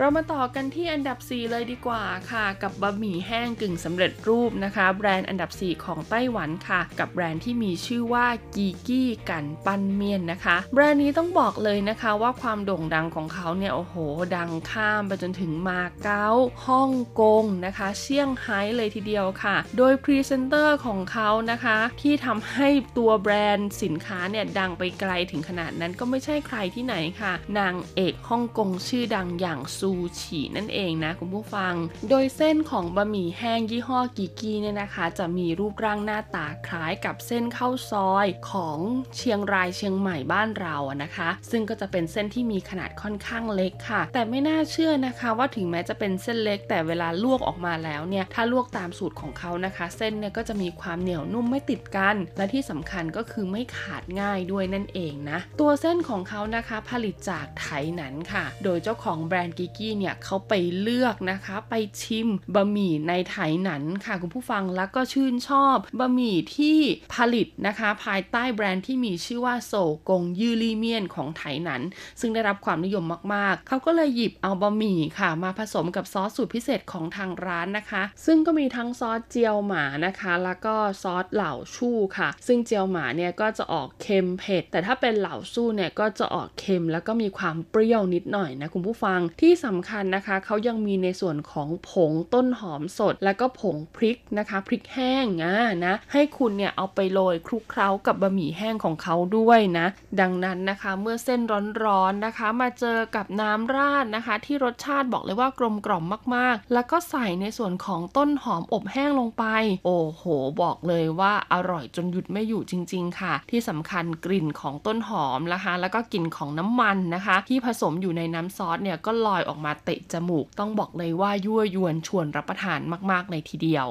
[0.00, 13.94] เรามาต่อกันที่อันดับ 4 เลยดีกว่าค่ะ กับบะหมี่แห้งกึ่งสำเร็จรูปนะคะ แบรนด์อันดับ 4 ของไต้หวันค่ะ กับแบรนด์ที่มีชื่อว่ากีกี้กันปั้นเมียนนะคะ แบรนด์นี้ต้องบอกเลยนะคะว่าความโด่งดังของเขาเนี่ยโอ้โห
[14.36, 16.28] ดังข้ามไปจนถึงมาเก๊า
[16.66, 16.90] ฮ่อง
[17.20, 22.68] กงนะคะเซี่ยงไฮ้เลยทีเดียวค่ะ โดยพรีเซนเตอร์ของเขานะคะ ที่ทำให้
[22.98, 31.74] ตัวแบรนด์สินค้าเนี่ยดังไปไกลถึงขนาดนั้นก็ไม่ใช่ใครที่ไหนค่ะ นางเอกฮ่องกงชื่อดังอย่างซูซูชินั่นเองนะคุณผู้ฟัง
[32.10, 38.78] โดยเส้นของบะหมี่แห้งยี่ห้อกิกี้เนี่ยนะคะ จะมีรูปร่างหน้าตาคล้ายกับเส้นข้าวซอยของ
[39.16, 66.78] เชียงรายเชียงใหม่บ้านเราอะนะคะ ซึ่งก็จะเป็นเส้นที่มีขนาดค่อนข้างเล็กค่ะ แต่ไม่น่าเชื่อนะคะว่าถึงแม้จะเป็นเส้นเล็ก แต่เวลาลวกออกมาแล้วเนี่ยถ้าลวกตามสูตรของเขานะคะ เส้นเนี่ยก็จะมีความเหนียวนุ่มไม่ติดกัน และที่สำคัญก็คือไม่ขาดง่ายด้วยนั่นเองนะตัวเส้นของเขานะคะผลิตจากไถหนันค่ะ โดยเจ้าของแบรนด์กิกี้เนี่ยเขาไปเลือกนะคะ ไปชิมบะหมี่ในไถหนันค่ะคุณผู้ฟังแล้วก็ชื่นชอบบะหมี่ที่
[67.14, 69.72] ผลิตนะคะ ภายใต้แบรนด์ที่มีชื่อว่าโซ
[70.08, 71.82] กงยืลี่เมียนของไถหนัน
[72.20, 73.04] ซึ่งได้รับความนิยม
[73.34, 95.56] มากๆ เขาก็เลยหยิบเอาบะหมี่ค่ะ มาผสมกับซอสสูตรพิเศษของทางร้านนะคะ ซึ่งก็มีทั้งซอสเจียวหมานะคะ แล้วก็ซอสเหล่าชู่ค่ะ ซึ่งเจียวหมาเนี่ยก็จะออกเค็มเผ็ด แต่ถ้าเป็นเหล่าสู้เนี่ยก็จะออกเค็มแล้วก็มีความเปรี้ยวนิดหน่อยนะคุณผู้ฟังที่สำคัญนะคะ เขายังมีในส่วนของผงต้นหอมสด แล้วก็ผงพริกนะคะพริกแห้งอะ
[95.86, 99.86] นะให้คุณเนี่ยเอาไปโรยคลุกเคล้ากับบะหมี่แห้งของเขาด้วยนะ
[100.20, 101.40] ดังนั้นนะคะเมื่อเส้น
[101.84, 106.04] ร้อนๆนะคะ มาเจอกับน้ำราดนะคะ ที่รสชาติบอกเลยว่ากลมกล่อม
[106.34, 109.44] มากๆ แล้วก็ใส่ในส่วนของต้นหอมอบแห้งลงไป
[109.86, 110.22] โอ้โห
[110.62, 122.80] บอกเลยว่าอร่อยจนหยุดไม่อยู่จริง ๆ ค่ะ ที่สำคัญกลิ่นของต้นหอมนะคะ แล้วก็กลิ่นของน้ำมันนะคะ ที่ผสมอยู่ในน้ำซอสเนี่ยก็ลอยออกมาเตะจมูก ต้องบอกเลยว่ายั่วยวนชวนรับประทาน
[123.10, 123.86] มากๆในทีเดียว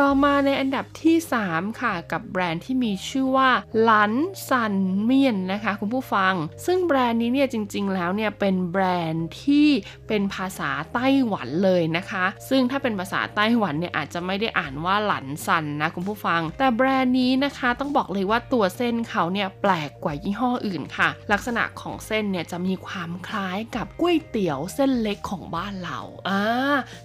[0.00, 1.16] ต่อมาในอันดับที่
[1.48, 3.50] 3 ค่ะ กับแบรนด์ที่มีชื่อว่า
[3.82, 4.12] หลัน
[4.48, 4.74] ซัน
[5.04, 6.34] เมียนนะคะคุณผู้ฟัง
[6.66, 9.68] ซึ่งแบรนด์นี้เนี่ยจริง ๆ แล้วเนี่ยเป็นแบรนด์ที่
[10.08, 26.42] เป็นภาษาไต้หวันเลยนะคะ ซึ่งถ้าเป็นภาษาไต้หวันเนี่ยอาจจะไม่ได้อ่านว่าหลันซันนะคุณผู้ฟัง แต่แบรนด์นี้นะคะต้องบอกเลยว่าตัวเส้นเขาเนี่ยแปลกกว่ายี่ห้ออื่นค่ะ ลักษณะของเส้นเนี่ยจะมีความคล้ายกับก๋วยเตี๋ยวเส้นเล็กของบ้านเราอ่า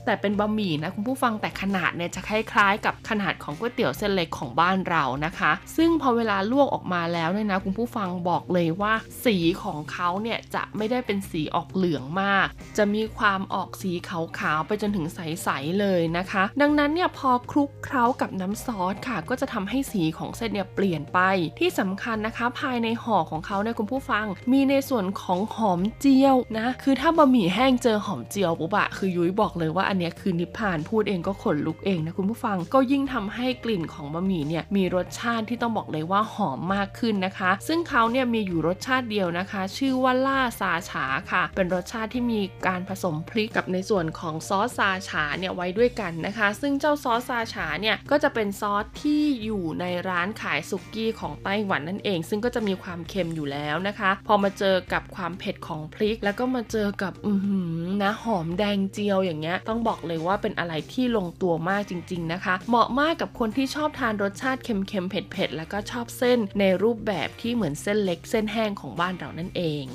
[0.06, 8.94] แต่เป็นบะหมี่นะคุณผู้ฟังแต่ขนาดเนี่ยจะคล้ายๆ กับขนาดของก๋วยเตี๋ยวเส้นเล็กของบ้านเรานะคะ ซึ่งพอเวลาลวกออกมาแล้วเนี่ยนะคุณผู้ฟังบอกเลยว่า
[9.26, 12.48] สีของเขาเนี่ยจะไม่ได้เป็นสีออกเหลืองมาก
[12.78, 21.20] จะมีความออกสีขาวๆไปจนถึงใสๆเลยนะคะ ดังนั้นเนี่ยพอคลุกเคล้ากับน้ำซอสค่ะ ก็จะทำให้สีของเส้นเนี่ยเปลี่ยนไป
[21.60, 69.86] ที่สำคัญนะคะ ภายในห่อของเขาเนี่ยคุณผู้ฟัง มีในส่วนของหอมเจียวนะคือถ้าบะหมี่แห้งเจอหอมเจียวปุ๊บอะคือยุ้ยบอกเลยว่าอันเนี้ยคือนิพพานพูดเองก็ขนลุกเองนะคุณผู้ฟังก็ยิ่งทำให้กลิ่นของบะหมี่เนี่ยมีรสชาติที่ต้องบอกเลยว่าหอมมากขึ้นนะคะ ซึ่งเขาเนี่ยมีอยู่รสชาติเดียวนะคะ ชื่อว่าล่าซาฉาค่ะ เป็นรสชาติที่มีการผสมพริกกับในส่วนของซอสซาฉาเนี่ยไว้ด้วยกันนะคะ ซึ่งเจ้าซอสซาฉาเนี่ยก็จะเป็นซอสที่อยู่ในร้านขายสุกี้ของไต้หวันนั่นเอง ซึ่งก็จะมีความเค็มอยู่แล้วนะคะ พอมาเจอกับความเผ็ดของพริก แล้วก็มาเจอกับอือหือนะหอมแดงเจียวอย่างเงี้ยต้องบอกเลยว่าเป็นอะไรที่ลงตัวมากจริง ๆนะคะเหมาะมากกับคนที่ชอบทานรสชาติเค็มๆเผ็ดๆแล้วก็ชอบเส้นในรูปแบบที่เหมือนเส้นเล็กเส้นแห้งของบ้านเรานั่นเอง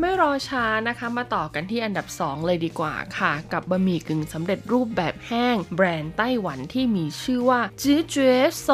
[0.00, 8.68] ไม่รอช้านะคะมาต่อกันที่อันดับ 2 เลยดีกว่าค่ะ กับบะหมี่กึ่งสำเร็จรูปแบบแห้ง แบรนด์ไต้หวันที่มีชื่อว่าจื้อเจ๋โซ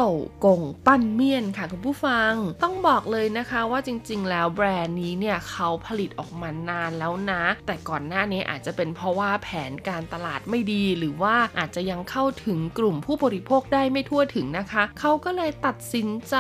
[0.44, 16.36] กงปั้นเมียนค่ะคุณผู้ฟัง ต้องบอกเลยนะคะว่าจริง ๆ แล้วแบรนด์นี้เนี่ยเขาผลิตออกมานานแล้วนะ แต่ก่อนหน้านี้อาจจะเป็นเพราะว่าแผนการตลาดไม่ดี หรือว่าอาจจะยังเข้าถึงกลุ่มผู้บริโภคได้ไม่ทั่วถึงนะคะ เขาก็เลยตัดสินใจ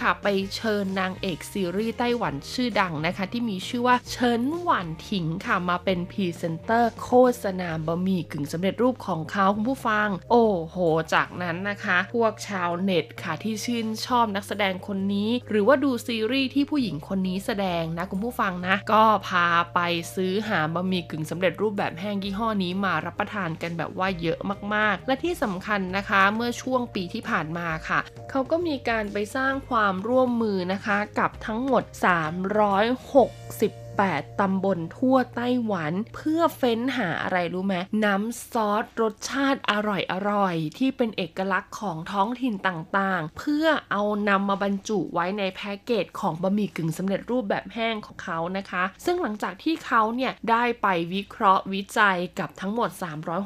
[0.00, 0.26] ค่ะไป
[0.56, 7.12] เชิญนางเอกซีรีส์ไต้หวันชื่อดังนะคะ ที่มีชื่อว่าเฉินหวันถิงค่ะมาเป็นพรีเซนเตอร์โฆ
[7.42, 10.76] ษณาบะหมี่กึ่งสำเร็จรูปของเขาคุณผู้ฟัง โอ้โห
[11.14, 19.80] จากนั้นนะคะ พวกชาวเน็ตค่ะที่ชื่นชอบนักแสดงคนนี้ หรือว่าดูซีรีส์ที่ผู้หญิงคนนี้แสดงนะคุณผู้ฟังนะ ก็พาไป
[20.14, 24.38] ซื้อหาบะหมี่กึ่งสำเร็จรูปแบบแห้งยี่ห้อนี้มารับประทานกันแบบว่าเยอะ
[24.74, 28.00] มากๆ และที่สำคัญนะคะเมื่อช่วงปีที่ผ่านมาค่ะ
[28.30, 52.90] เขาก็มีการไปสร้างความร่วมมือนะคะ กับทั้งหมด 360 8 ตำบลทั่วไต้หวัน เพื่อเฟ้นหาอะไรรู้ไหมน้ำซอสรสชาติอร่อยอร่อยที่เป็นเอกลักษณ์ของท้องถิ่นต่างๆ เพื่อเอานำมาบรรจุไว้ในแพ็กเกจของบะหมี่กึ่งสำเร็จรูปแบบแห้งของเขานะคะ ซึ่งหลังจากที่เขาเนี่ยได้ไปวิเคราะห์วิจัยกับทั้งหมด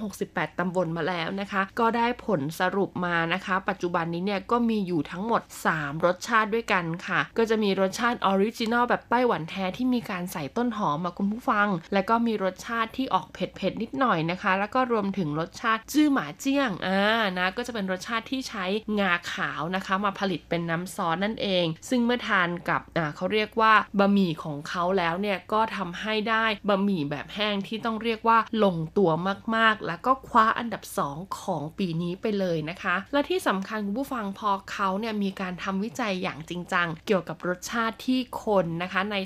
[0.02, 5.42] 368 ตำบลมาแล้วนะคะ ก็ได้ผลสรุปมานะคะ ปัจจุบันนี้เนี่ยก็มีอยู่ทั้งหมด
[5.74, 17.00] 3 รสชาติด้วยกันค่ะ ก็จะมีรสชาติ original แบบไต้หวันแท้ที่มีการใส่ต้นหอมมาคุณผู้ฟัง แล้วก็มีรสชาติที่ออกเผ็ดๆนิดหน่อยนะคะ แล้วก็รวมถึงรสชาติจื้อหมาเจี้ยงอ่า
[17.38, 18.64] นะก็จะเป็นรสชาติที่ใช้
[19.00, 29.10] งาขาวนะคะ มาผลิตเป็นน้ำซอสนั่นเอง ซึ่งเมื่อทานกับอ่าเขาเรียกว่าบะหมี่ของเขาแล้วเนี่ยก็ทำให้ได้บะหมี่แบบแห้งที่ต้องเรียกว่าลงตัว
[29.56, 30.82] มากๆ แล้วก็คว้าอันดับ
[31.12, 39.16] 2 ของปีนี้ไปเลยนะคะ และที่สำคัญคุณผู้ฟังพอเขาเนี่ยมีการทำวิจัยอย่างจริงจังเกี่ยวกับรสชาติที่คนนะคะใน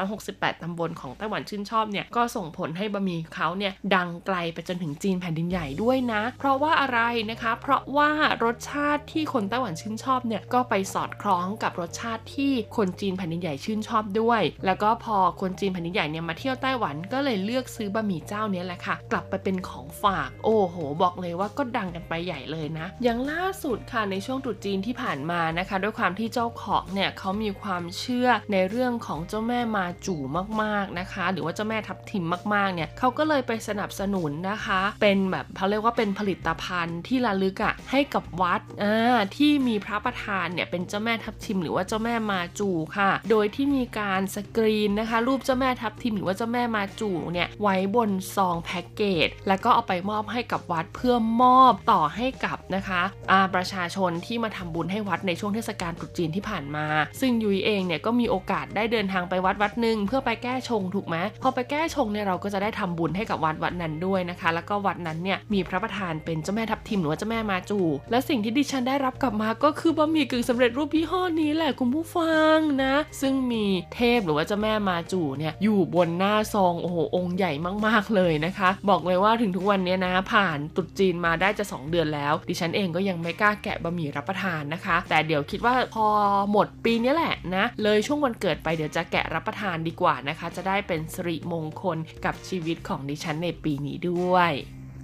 [0.00, 8.10] 368ตำบลของไต้หวันชื่นชอบเนี่ยก็ส่งผลให้บะหมี่เขาเนี่ยดังไกลไปจนถึงจีนแผ่นดินใหญ่ด้วยนะ เพราะว่าอะไรนะคะ เพราะว่า
[8.44, 32.24] รสชาติที่คนไต้หวันชื่นชอบเนี่ยก็ไปสอดคล้องกับรสชาติที่คนจีนแผ่นดินใหญ่ชื่นชอบด้วย แล้วก็พอคนจีนแผ่นดินใหญ่เนี่ยมาเที่ยวไต้หวันก็เลยเลือกซื้อบะหมี่เจ้านี้แหละค่ะ กลับไปเป็นของฝาก โอ้โห บอกเลยว่าก็ดังกันไปใหญ่เลยนะ อย่างล่าสุดค่ะในช่วงตรุษจีนที่ผ่านมานะคะ ด้วยความที่เจ้าของเนี่ยเขามีความเชื่อในเรื่องของเจ้าแม่มาจู่มามากๆนะคะ หรือว่าเจ้าแม่ทับทิม
[32.54, 56.86] มากๆเนี่ยเขาก็เลยไปสนับสนุนนะคะ เป็นแบบเขาเรียกว่าเป็นผลิตภัณฑ์ที่ระลึกอะ่ะให้กับวัดอ่าที่มีพระประธานเนี่ยเป็นเจ้าแม่ทับทิม หรือว่าเจ้าแม่มาจูค่ะ โดยที่มีการสกรีนนะคะ รูปเจ้าแม่ทับทิมหรือว่าเจ้าแม่มาจูเนี่ยไว้บนซองแพ็กเกจแล้วก็เอาไปมอบให้กับวัดเพื่อมอบต่อให้กับนะคะาประชาชนที่มาทำบุญให้วัดในช่วงเทศกาลตรุษจีนที่ผ่านมา
[57.20, 73.64] ซึ่งยุ้ยเองเนี่ยก็มีโอกาสได้เดินทางไปวัดวัดหนึ่งเพื่อไปไปแก้ชงถูกไหมพอไปแก้ชงเนี่ยเราก็จะได้ทำบุญให้กับวัดวัดนั้นด้วยนะคะ แล้วก็วัดนั้นเนี่ยมีพระประธานเป็นเจ้าแม่ทับทิมหรือว่าเจ้าแม่มาจู และสิ่งที่ดิฉันได้รับกลับมาก็คือบะหมี่กึ่งสำเร็จรูปยี่ห้อนี้แหละคุณผู้ฟังนะ ซึ่งมี
[73.94, 77.52] เทพหรือว่าเจ้าแม่มาจูเนี่ยอยู่บนหน้าซองโอ้โหองค์ใหญ่
[77.86, 86.06] มากๆเลยนะคะ บอกเลยว่าถึงทุกวันนี้นะผ่านตรุษจีนมาได้จะ 2 เดือนแล้ว ดิฉันเองก็ยังไม่กล้าแกะบะหมี่รับประทานนะคะ แต่เดี๋ยวคิดว่าพอ
[86.52, 94.52] หมดปีนี้แหละนะ เลยช่วงวันเกิดไปเดี๋ยวจะแกะรับประทานดีกว่านะคะ จะได้เป็นสิริมงคลกับชีวิตของดิฉันในปีนี้ด้วย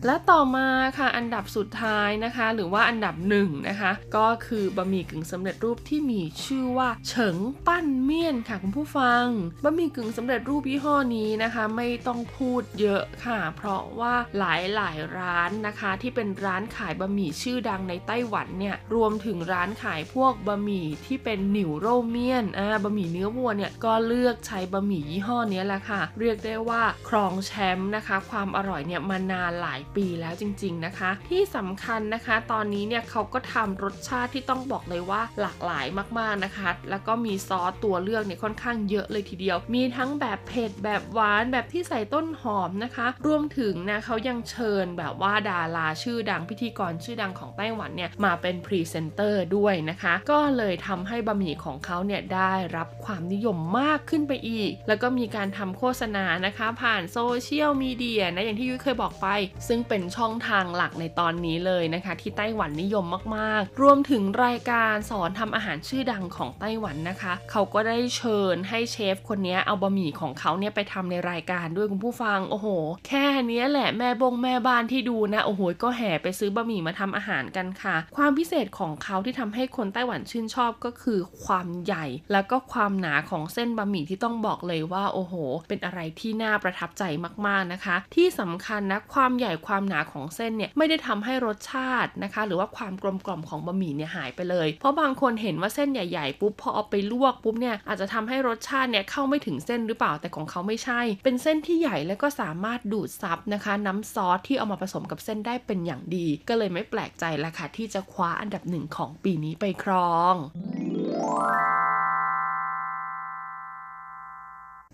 [0.07, 7.37] และต่อมาค่ะอันดับสุดท้ายนะคะ หรือว่าอันดับหนึ่งนะคะ ก็คือบะหมี่กึ่งสำเร็จรูปที่มีชื่อว่าเฉิง
[7.67, 9.25] ปั้นเมี่ยนค่ะคุณผู้ฟัง
[9.65, 35.87] บะหมี่กึ่งสำเร็จรูปยี่ห้อนี้นะคะ ไม่ต้องพูดเยอะค่ะ เพราะว่าหลายหลายร้านนะคะ ที่เป็นร้านขายบะหมี่ชื่อดังในไต้หวันเนี่ยรวมถึงร้านขายพวกบะหมี่ที่เป็นหนิวโรเมียนอ่าบะหมี่เนื้อวัวเนี่ยก็เลือกใช้บะหมี่ยี่ห้อนี้แหละค่ะ เรียกได้ว่าครองแชมป์นะคะ ความอร่อยเนี่ยมานานหลายปแล้วจริง ๆนะคะ ที่สำคัญนะคะ ตอนนี้เนี่ยเขาก็ทำรสชาติที่ต้องบอกเลยว่าหลากหลาย
[36.19, 59.29] มากๆนะคะ แล้วก็มีซอสตัวเลือกเนี่ยค่อนข้างเยอะเลยทีเดียว มีทั้งแบบเผ็ดแบบหวานแบบที่ใส่ต้นหอมนะคะ รวมถึงนะเขายังเชิญแบบว่าดาราชื่อดังพิธีกรชื่อดังของไต้หวันเนี่ยมาเป็นพรีเซนเตอร์ด้วยนะคะ ก็เลยทำให้บะหมี่ของเขาเนี่ยได้รับความนิยมมากขึ้นไปอีก แล้วก็มีการทำโฆษณานะคะ ผ่านโซเชียลมีเดียนะอย่างที่ยุ้ยเคยบอกไป
[59.69, 63.05] ซึ่งเป็นช่องทางหลักในตอนนี้เลยนะคะ ที่ไต้หวันนิยม
[63.37, 72.69] มากๆ รวมถึงรายการสอนทำอาหารชื่อดังของไต้หวันนะคะ เขาก็ได้เชิญให้เชฟคนนี้เอาบะหมี่ของเขาเนี่ยไปทำในรายการด้วยคุณผู้ฟังโอ้โห
[73.09, 85.35] แค่นี้แหละแม่บงแม่บ้านที่ดูนะโอ้โหก็แห่ไปซื้อบะหมี่มาทำอาหารกันค่ะ ความพิเศษของเขาที่ทำให้คนไต้หวันชื่นชอบก็คือความใหญ่ แล้วก็ความหนาของเส้นบะหมี่ที่ต้องบอกเลยว่าโอ้โห
[85.69, 87.03] เป็นอะไรที่น่าประทับใจ
[87.47, 110.35] มากๆนะคะ ที่สำคัญนะความใหญ่ความความหนาของเส้นเนี่ยไม่ได้ทำให้รสชาตินะคะ หรือว่าความกลมกล่อมของบะหมี่เนี่ยหายไปเลย เพราะบางคนเห็นว่าเส้นใหญ่ๆปุ๊บพอเอาไปลวกปุ๊บเนี่ยอาจจะทำให้รสชาติเนี่ยเข้าไม่ถึงเส้นหรือเปล่าแต่ของเขาไม่ใช่ เป็นเส้นที่ใหญ่แล้วก็สามารถดูดซับนะคะ น้ำซอสที่เอามาผสมกับเส้นได้เป็นอย่างดี ก็เลยไม่แปลกใจละค่ะที่จะคว้าอันดับหนึ่งของปีนี้ไปครอง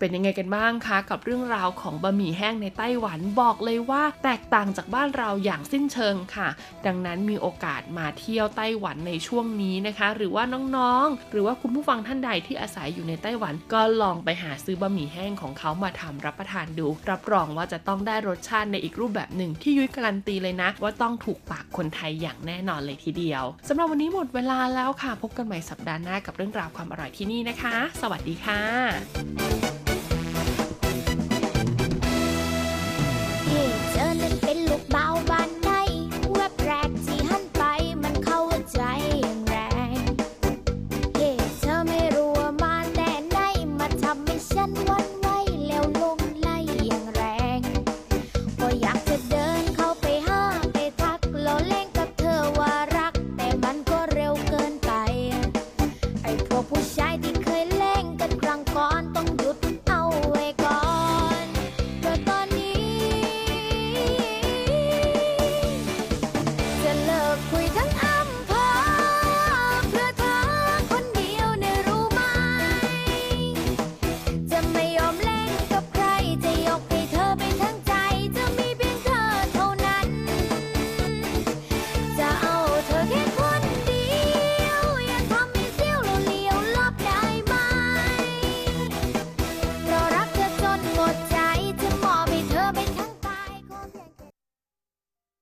[0.02, 6.48] เป็นยังไงกันบ้างคะกับเรื่องราวของบะหมี่แห้งในไต้หวันบอกเลยว่าแตกต่างจากบ้านเราอย่างสิ้นเชิงค่ะ
[6.86, 10.44] ดังนั้นมีโอกาสมาเที่ยวไต้หวันในช่วงนี้นะคะ หรือว่า
[10.76, 29.91] น้องๆ หรือว่าคุณผู้ฟังท่านใดที่อาศัยอยู่ในไต้หวัน ก็ลองไปหาซื้อบะหมี่แห้งของเขามาทำรับประทานดู รับรองว่าจะต้องได้รสชาติในอีกรูปแบบหนึ่งที่ยุ้ยการันตีเลยนะ ว่าต้องถูกปากคนไทยอย่างแน่นอนเลยทีเดียวสำหรับวันนี้หมดเวลาแล้วค่ะ พบกันใหม่สัปดาห์หน้ากับเรื่องราวความอร่อยที่นี่นะคะ สวัสดีค่ะ